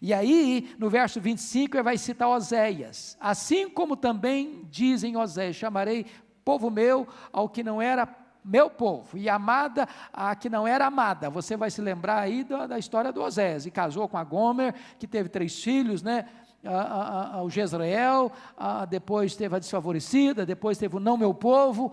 [0.00, 3.16] E aí, no verso 25, ele vai citar Oséias.
[3.18, 6.06] Assim como também dizem Oséias: chamarei
[6.44, 8.06] povo meu ao que não era
[8.46, 11.28] meu povo, e amada a que não era amada.
[11.28, 14.72] Você vai se lembrar aí da, da história do Osés, e casou com a Gomer,
[14.98, 16.26] que teve três filhos, né?
[16.64, 18.32] A, a, o Jezreel,
[18.88, 21.92] depois teve a desfavorecida, depois teve o não meu povo,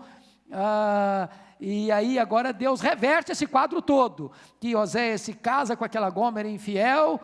[1.60, 6.46] e aí agora Deus reverte esse quadro todo, que Oséias se casa com aquela Gomer
[6.46, 7.20] infiel,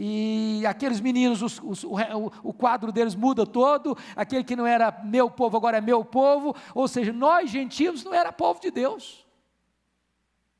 [0.00, 1.96] e aqueles meninos, os, os, o,
[2.44, 6.54] o, quadro deles muda todo, aquele que não era meu povo agora é meu povo,
[6.72, 9.26] ou seja, nós gentios não era povo de Deus,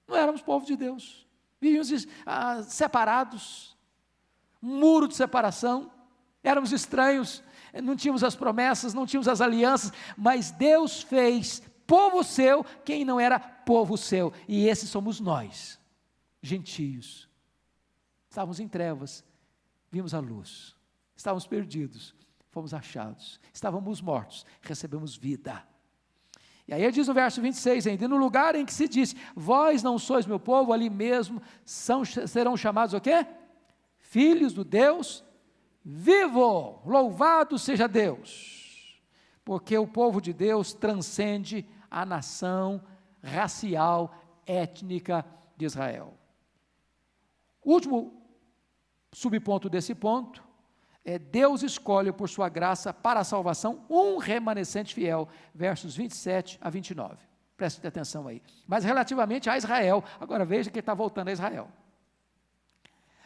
[0.08, 1.24] não éramos povo de Deus,
[1.60, 3.76] vivíamos ah, separados,
[4.60, 5.88] um muro de separação,
[6.42, 7.40] éramos estranhos,
[7.80, 13.20] não tínhamos as promessas, não tínhamos as alianças, mas Deus fez povo seu quem não
[13.20, 15.78] era povo seu, e esses somos nós,
[16.42, 17.28] gentios.
[18.28, 19.24] Estávamos em trevas,
[19.90, 20.76] vimos a luz.
[21.16, 22.14] Estávamos perdidos,
[22.50, 23.40] fomos achados.
[23.52, 25.66] Estávamos mortos, recebemos vida.
[26.66, 29.98] E aí diz no verso 26 ainda, no lugar em que se disse, vós não
[29.98, 33.26] sois meu povo, ali mesmo são, serão chamados o quê?
[33.96, 35.24] Filhos do Deus
[35.90, 39.02] vivo, louvado seja Deus,
[39.42, 42.84] porque o povo de Deus transcende a nação
[43.22, 44.14] racial,
[44.44, 45.24] étnica
[45.56, 46.12] de Israel.
[47.64, 48.17] Último
[49.12, 50.42] subponto desse ponto
[51.04, 56.68] é Deus escolhe por sua graça para a salvação um remanescente fiel, versos 27 a
[56.68, 57.16] 29.
[57.56, 58.42] Preste atenção aí.
[58.66, 61.68] Mas relativamente a Israel, agora veja que ele está voltando a Israel.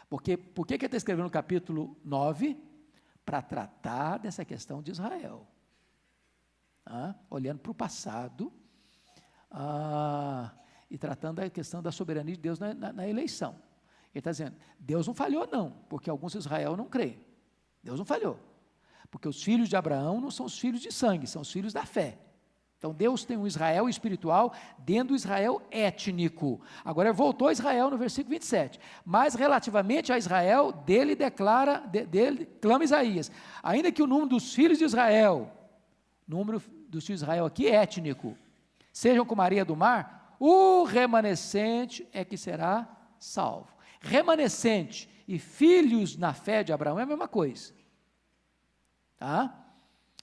[0.09, 2.57] Porque, por que ele está escrevendo no capítulo 9?
[3.25, 5.47] Para tratar dessa questão de Israel.
[6.85, 8.51] Ah, olhando para o passado
[9.49, 10.51] ah,
[10.89, 13.59] e tratando da questão da soberania de Deus na, na, na eleição.
[14.13, 17.19] Ele está dizendo: Deus não falhou, não, porque alguns de Israel não creem.
[17.83, 18.39] Deus não falhou.
[19.09, 21.85] Porque os filhos de Abraão não são os filhos de sangue, são os filhos da
[21.85, 22.17] fé.
[22.77, 26.59] Então Deus tem um Israel espiritual dentro do Israel étnico.
[26.83, 28.79] Agora voltou a Israel no versículo 27.
[29.05, 33.31] Mas relativamente a Israel, dele declara, de, dele clama Isaías.
[33.61, 35.49] Ainda que o número dos filhos de Israel,
[36.27, 38.37] número dos filhos de Israel aqui é étnico,
[38.91, 42.85] sejam como a areia do mar, o remanescente é que será
[43.17, 43.73] salvo
[44.03, 47.73] remanescente e filhos na fé de Abraão é a mesma coisa.
[49.17, 49.57] Tá?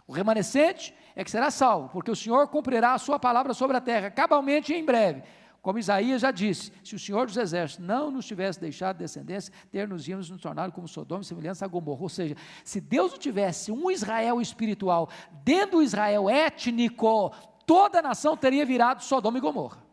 [0.07, 3.81] O remanescente é que será salvo, porque o Senhor cumprirá a sua palavra sobre a
[3.81, 5.23] terra, cabalmente e em breve.
[5.63, 10.31] Como Isaías já disse, se o Senhor dos Exércitos não nos tivesse deixado descendência, ter-nos-íamos
[10.31, 12.03] nos tornado como Sodoma e semelhança a Gomorra.
[12.03, 15.11] Ou seja, se Deus não tivesse um Israel espiritual
[15.45, 17.31] dentro do Israel étnico,
[17.67, 19.85] toda a nação teria virado Sodoma e Gomorra.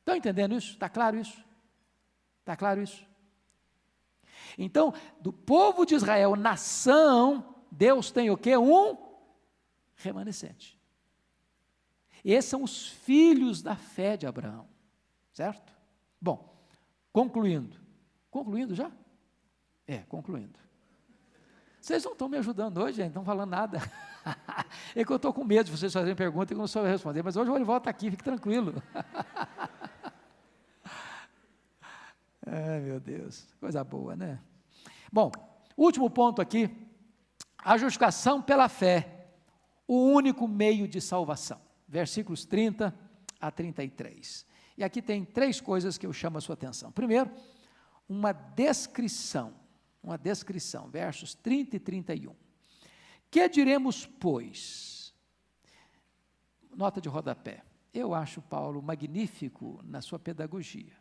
[0.00, 0.72] Estão entendendo isso?
[0.72, 1.47] Está claro isso?
[2.48, 3.06] Está claro isso?
[4.56, 8.56] Então, do povo de Israel, nação, Deus tem o que?
[8.56, 8.96] Um
[9.96, 10.80] remanescente.
[12.24, 14.66] Esses são os filhos da fé de Abraão,
[15.30, 15.74] certo?
[16.18, 16.58] Bom,
[17.12, 17.76] concluindo.
[18.30, 18.90] Concluindo já?
[19.86, 20.58] É, concluindo.
[21.78, 23.78] Vocês não estão me ajudando hoje, não estão falando nada.
[24.96, 27.22] é que eu estou com medo de vocês fazerem pergunta e eu não sou responder,
[27.22, 28.82] mas hoje o Olival está aqui, fique tranquilo.
[32.50, 34.40] Ai, meu Deus, coisa boa, né?
[35.12, 35.30] Bom,
[35.76, 36.70] último ponto aqui,
[37.58, 39.28] a justificação pela fé,
[39.86, 41.60] o único meio de salvação.
[41.86, 42.94] Versículos 30
[43.38, 44.46] a 33.
[44.78, 46.90] E aqui tem três coisas que eu chamo a sua atenção.
[46.90, 47.30] Primeiro,
[48.08, 49.52] uma descrição,
[50.02, 52.34] uma descrição, versos 30 e 31.
[53.30, 55.14] Que diremos, pois?
[56.74, 57.62] Nota de rodapé.
[57.92, 60.97] Eu acho Paulo magnífico na sua pedagogia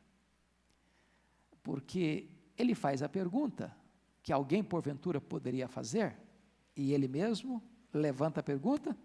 [1.67, 3.75] porque ele faz a pergunta
[4.23, 6.17] que alguém porventura poderia fazer,
[6.73, 7.61] e ele mesmo
[7.91, 8.95] levanta a pergunta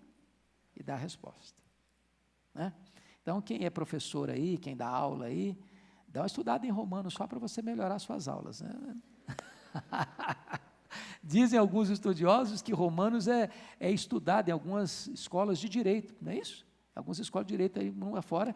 [0.77, 1.61] e dá a resposta.
[2.55, 2.73] Né?
[3.21, 5.59] Então, quem é professor aí, quem dá aula aí,
[6.07, 8.61] dá uma estudada em Romanos só para você melhorar suas aulas.
[8.61, 8.97] Né?
[11.21, 13.51] Dizem alguns estudiosos que Romanos é,
[13.81, 16.65] é estudado em algumas escolas de direito, não é isso?
[16.95, 18.55] Algumas escolas de direito aí, lá fora,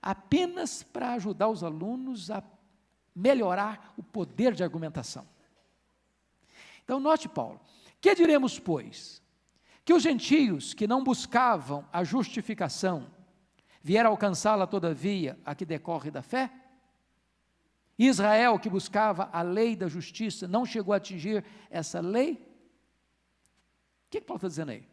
[0.00, 2.40] apenas para ajudar os alunos a
[3.18, 5.26] melhorar o poder de argumentação.
[6.84, 7.60] Então, note, Paulo:
[8.00, 9.20] que diremos, pois?
[9.84, 13.10] Que os gentios que não buscavam a justificação
[13.82, 16.52] vieram alcançá-la, todavia, a que decorre da fé?
[17.98, 22.34] Israel, que buscava a lei da justiça, não chegou a atingir essa lei?
[24.06, 24.88] O que, que Paulo está dizendo aí?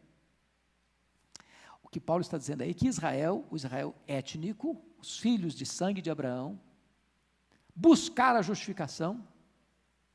[1.82, 5.64] O que Paulo está dizendo aí é que Israel, o Israel étnico, os filhos de
[5.64, 6.60] sangue de Abraão,
[7.76, 9.22] buscaram a justificação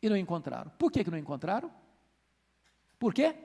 [0.01, 0.71] e não encontraram.
[0.79, 1.71] Por que, que não encontraram?
[2.97, 3.35] Por quê?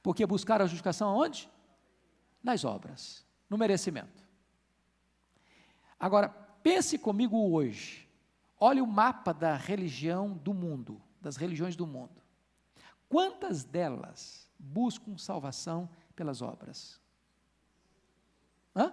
[0.00, 1.50] Porque buscaram a justificação aonde?
[2.42, 4.22] Nas obras, no merecimento.
[5.98, 6.28] Agora,
[6.62, 8.08] pense comigo hoje.
[8.58, 12.22] Olhe o mapa da religião do mundo, das religiões do mundo.
[13.08, 17.00] Quantas delas buscam salvação pelas obras?
[18.74, 18.92] Hã?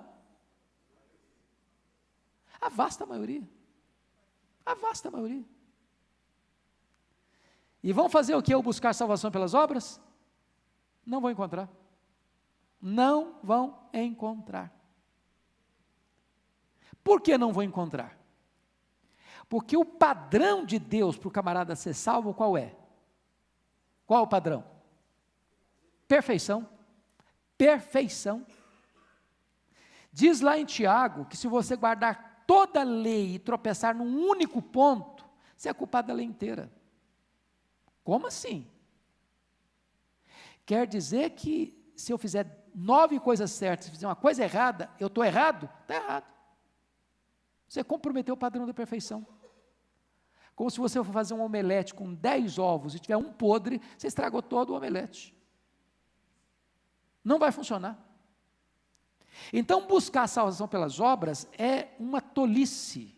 [2.62, 3.48] A vasta maioria.
[4.64, 5.44] A vasta maioria.
[7.84, 8.54] E vão fazer o que?
[8.54, 10.00] Eu buscar salvação pelas obras?
[11.04, 11.68] Não vão encontrar.
[12.80, 14.72] Não vão encontrar.
[17.04, 18.18] Por que não vão encontrar?
[19.50, 22.76] Porque o padrão de Deus para o camarada ser salvo, qual é?
[24.06, 24.64] Qual é o padrão?
[26.08, 26.70] Perfeição.
[27.58, 28.46] Perfeição.
[30.14, 34.62] Diz lá em Tiago que se você guardar toda a lei e tropeçar num único
[34.62, 35.26] ponto,
[35.56, 36.70] você é culpado da lei inteira.
[38.04, 38.70] Como assim?
[40.66, 45.08] Quer dizer que se eu fizer nove coisas certas, se fizer uma coisa errada, eu
[45.08, 45.70] estou errado?
[45.84, 46.26] Está errado.
[47.70, 49.26] Você comprometeu o padrão da perfeição.
[50.54, 54.08] Como se você for fazer um omelete com dez ovos e tiver um podre, você
[54.08, 55.34] estragou todo o omelete.
[57.24, 57.98] Não vai funcionar.
[59.52, 63.16] Então, buscar a salvação pelas obras é uma tolice,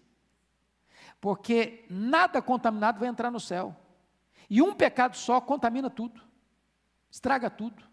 [1.19, 3.75] porque nada contaminado vai entrar no céu.
[4.49, 6.21] E um pecado só contamina tudo,
[7.09, 7.83] estraga tudo.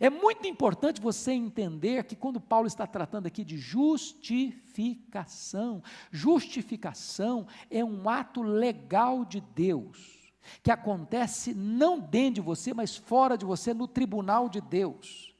[0.00, 7.84] É muito importante você entender que quando Paulo está tratando aqui de justificação, justificação é
[7.84, 13.72] um ato legal de Deus, que acontece não dentro de você, mas fora de você,
[13.72, 15.34] no tribunal de Deus.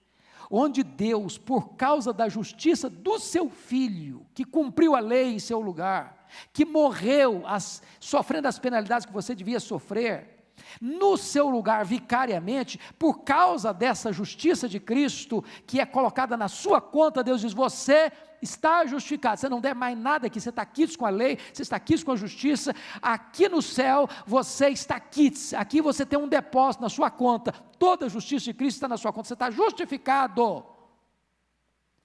[0.51, 5.61] Onde Deus, por causa da justiça do seu filho, que cumpriu a lei em seu
[5.61, 10.37] lugar, que morreu as, sofrendo as penalidades que você devia sofrer,
[10.81, 16.81] no seu lugar vicariamente, por causa dessa justiça de Cristo que é colocada na sua
[16.81, 18.11] conta, Deus diz: Você
[18.41, 21.63] está justificado, você não deve mais nada aqui, você está quites com a lei, você
[21.63, 26.29] está quites com a justiça, aqui no céu você está quites, aqui você tem um
[26.29, 29.51] depósito na sua conta, toda a justiça de Cristo está na sua conta, você está
[29.51, 30.65] justificado.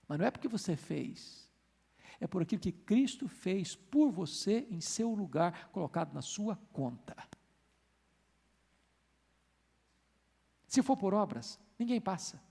[0.08, 1.50] Mas não é porque você fez,
[2.20, 7.16] é por aquilo que Cristo fez por você em seu lugar, colocado na sua conta.
[10.68, 12.42] Se for por obras, ninguém passa.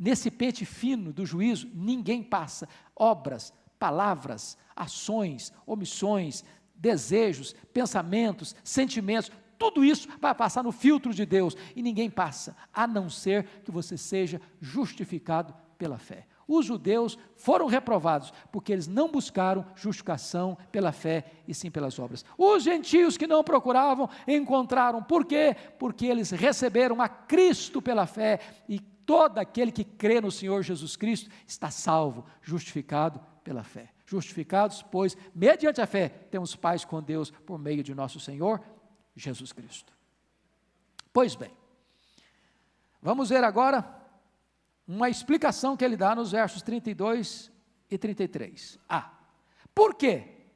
[0.00, 2.66] Nesse pente fino do juízo, ninguém passa.
[2.96, 6.42] Obras, palavras, ações, omissões,
[6.74, 12.86] desejos, pensamentos, sentimentos, tudo isso vai passar no filtro de Deus e ninguém passa, a
[12.86, 16.26] não ser que você seja justificado pela fé.
[16.48, 22.24] Os judeus foram reprovados porque eles não buscaram justificação pela fé e sim pelas obras.
[22.36, 25.00] Os gentios que não procuravam encontraram.
[25.00, 25.54] Por quê?
[25.78, 28.80] Porque eles receberam a Cristo pela fé e
[29.10, 33.92] todo aquele que crê no Senhor Jesus Cristo está salvo, justificado pela fé.
[34.06, 38.62] Justificados, pois, mediante a fé, temos paz com Deus por meio de nosso Senhor
[39.16, 39.92] Jesus Cristo.
[41.12, 41.50] Pois bem,
[43.02, 43.84] vamos ver agora
[44.86, 47.50] uma explicação que ele dá nos versos 32
[47.90, 48.78] e 33.
[48.88, 49.12] Ah,
[49.74, 50.46] por quê?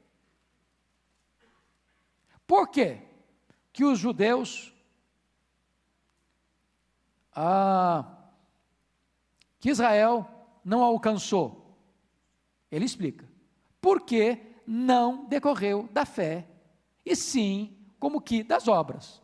[2.46, 3.00] Por quê
[3.72, 4.72] que os judeus,
[7.34, 8.20] ah,
[9.64, 10.28] que Israel
[10.62, 11.74] não alcançou?
[12.70, 13.26] Ele explica.
[13.80, 16.46] Porque não decorreu da fé,
[17.02, 19.22] e sim como que das obras.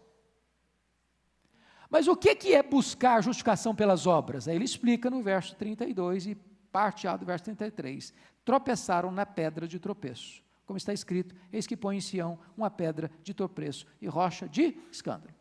[1.91, 4.49] Mas o que, que é buscar justificação pelas obras?
[4.49, 6.35] Aí ele explica no verso 32 e
[6.73, 8.11] parte A do verso 33.
[8.43, 10.43] Tropeçaram na pedra de tropeço.
[10.65, 14.75] Como está escrito, eis que põe em Sião uma pedra de tropeço e rocha de
[14.91, 15.35] escândalo.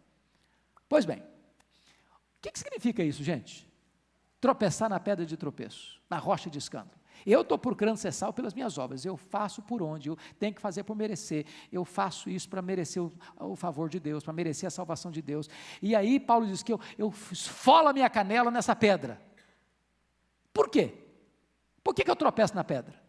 [0.90, 3.69] Pois bem, o que, que significa isso, gente?
[4.40, 7.00] Tropeçar na pedra de tropeço, na rocha de escândalo.
[7.26, 9.04] Eu estou procurando ser salvo pelas minhas obras.
[9.04, 10.10] Eu faço por onde?
[10.10, 11.46] Eu tenho que fazer por merecer.
[11.72, 15.22] Eu faço isso para merecer o, o, favor de Deus, para merecer a salvação de
[15.22, 15.50] Deus.
[15.82, 19.22] E aí Paulo diz que eu, eu esfolo a minha canela nessa pedra.
[20.54, 20.94] Por quê?
[21.84, 23.00] Por que, que eu tropeço na pedra?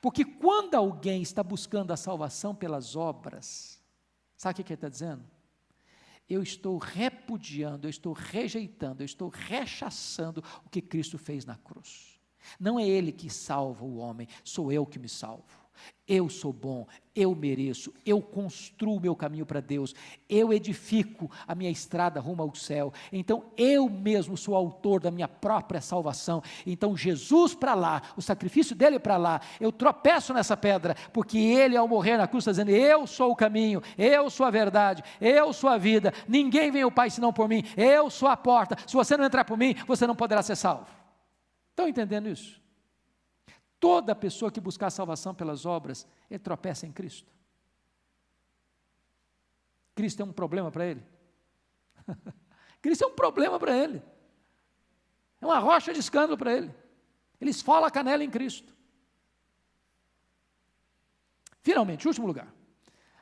[0.00, 3.80] Porque quando alguém está buscando a salvação pelas obras,
[4.36, 5.24] sabe o que, que ele está dizendo?
[6.28, 12.20] Eu estou repudiando, eu estou rejeitando, eu estou rechaçando o que Cristo fez na cruz.
[12.58, 15.44] Não é Ele que salva o homem, sou eu que me salvo.
[16.06, 19.94] Eu sou bom, eu mereço, eu construo meu caminho para Deus,
[20.26, 22.92] eu edifico a minha estrada rumo ao céu.
[23.12, 26.42] Então eu mesmo sou autor da minha própria salvação.
[26.66, 31.76] Então Jesus para lá, o sacrifício dele para lá, eu tropeço nessa pedra, porque ele
[31.76, 35.52] ao morrer na cruz está dizendo: Eu sou o caminho, eu sou a verdade, eu
[35.52, 36.14] sou a vida.
[36.26, 37.64] Ninguém vem ao Pai senão por mim.
[37.76, 38.76] Eu sou a porta.
[38.86, 40.86] Se você não entrar por mim, você não poderá ser salvo.
[41.70, 42.58] Estão entendendo isso?
[43.80, 47.32] Toda pessoa que buscar salvação pelas obras, ele tropeça em Cristo.
[49.94, 51.02] Cristo é um problema para ele.
[52.82, 54.02] Cristo é um problema para ele.
[55.40, 56.74] É uma rocha de escândalo para ele.
[57.40, 58.76] Ele esfola a canela em Cristo.
[61.60, 62.52] Finalmente, último lugar.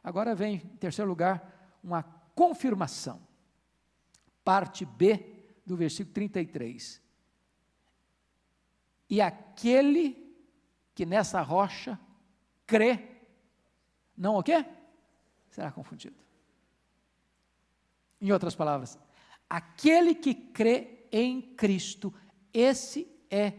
[0.02, 2.02] Agora vem, em terceiro lugar, uma
[2.34, 3.20] confirmação.
[4.44, 5.34] Parte B
[5.66, 7.02] do versículo 33.
[9.10, 10.25] E aquele
[10.96, 12.00] que nessa rocha
[12.66, 13.06] crê,
[14.16, 14.64] não o quê?
[15.50, 16.16] Será confundido.
[18.18, 18.98] Em outras palavras,
[19.48, 22.12] aquele que crê em Cristo,
[22.50, 23.52] esse é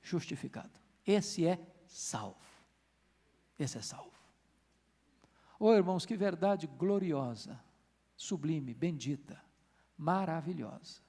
[0.00, 0.72] justificado,
[1.06, 2.40] esse é salvo.
[3.58, 4.18] Esse é salvo.
[5.58, 7.62] Oh, irmãos, que verdade gloriosa,
[8.16, 9.38] sublime, bendita,
[9.98, 11.02] maravilhosa.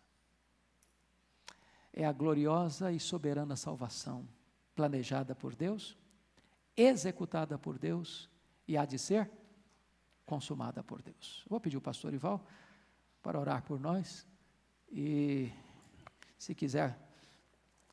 [1.94, 4.28] É a gloriosa e soberana salvação
[4.76, 5.98] planejada por Deus,
[6.76, 8.30] executada por Deus
[8.68, 9.30] e há de ser
[10.26, 11.46] consumada por Deus.
[11.50, 12.46] Vou pedir o pastor Ival
[13.22, 14.26] para orar por nós
[14.90, 15.52] e
[16.38, 16.98] se quiser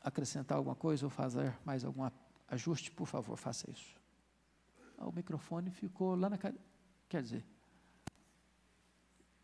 [0.02, 2.08] acrescentar alguma coisa ou fazer mais algum
[2.48, 3.94] ajuste, por favor, faça isso.
[4.96, 6.64] Ah, o microfone ficou lá na cadeira.
[7.08, 7.44] Quer dizer,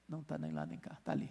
[0.09, 1.31] não está nem lá nem cá, está ali.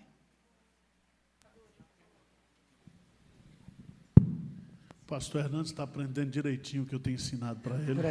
[5.14, 8.02] Pastor Hernandes está aprendendo direitinho o que eu tenho ensinado para ele.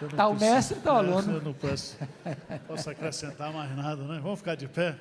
[0.00, 1.32] Está o mestre, está o aluno.
[1.32, 1.96] Eu não posso,
[2.68, 4.20] posso acrescentar mais nada, né?
[4.22, 4.96] Vamos ficar de pé?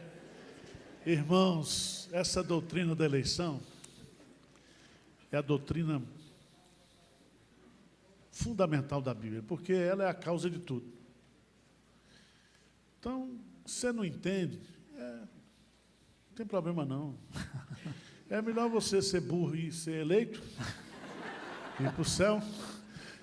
[1.05, 3.61] Irmãos, essa doutrina da eleição
[5.31, 6.01] é a doutrina
[8.31, 10.91] fundamental da Bíblia, porque ela é a causa de tudo.
[12.99, 14.59] Então, você não entende,
[14.97, 17.15] é, não tem problema não.
[18.31, 20.41] É melhor você ser burro e ser eleito,
[21.77, 22.41] ir para o céu,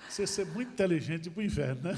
[0.06, 1.94] você ser muito inteligente e ir para o inferno, né?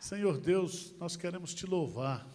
[0.00, 2.28] Senhor Deus, nós queremos te louvar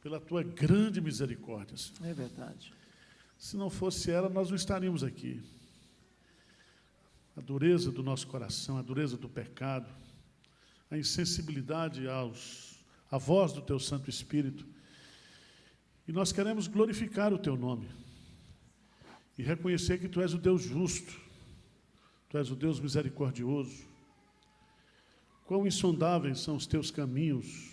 [0.00, 1.76] pela tua grande misericórdia.
[1.76, 2.08] Senhor.
[2.08, 2.72] É verdade.
[3.36, 5.42] Se não fosse ela, nós não estaríamos aqui.
[7.36, 9.92] A dureza do nosso coração, a dureza do pecado,
[10.88, 12.76] a insensibilidade aos,
[13.10, 14.64] à voz do teu Santo Espírito
[16.10, 17.88] e nós queremos glorificar o teu nome
[19.38, 21.16] e reconhecer que tu és o Deus justo,
[22.28, 23.86] tu és o Deus misericordioso.
[25.46, 27.70] Quão insondáveis são os teus caminhos,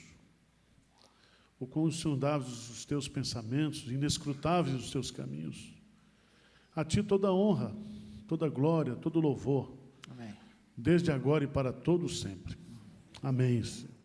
[1.59, 5.73] ou quão insondáveis os teus pensamentos, inescrutáveis os teus caminhos.
[6.75, 7.75] A ti toda honra,
[8.27, 9.75] toda glória, todo louvor,
[10.11, 10.37] Amém.
[10.77, 12.55] desde agora e para todo sempre.
[13.23, 13.63] Amém.
[13.63, 13.96] Senhor.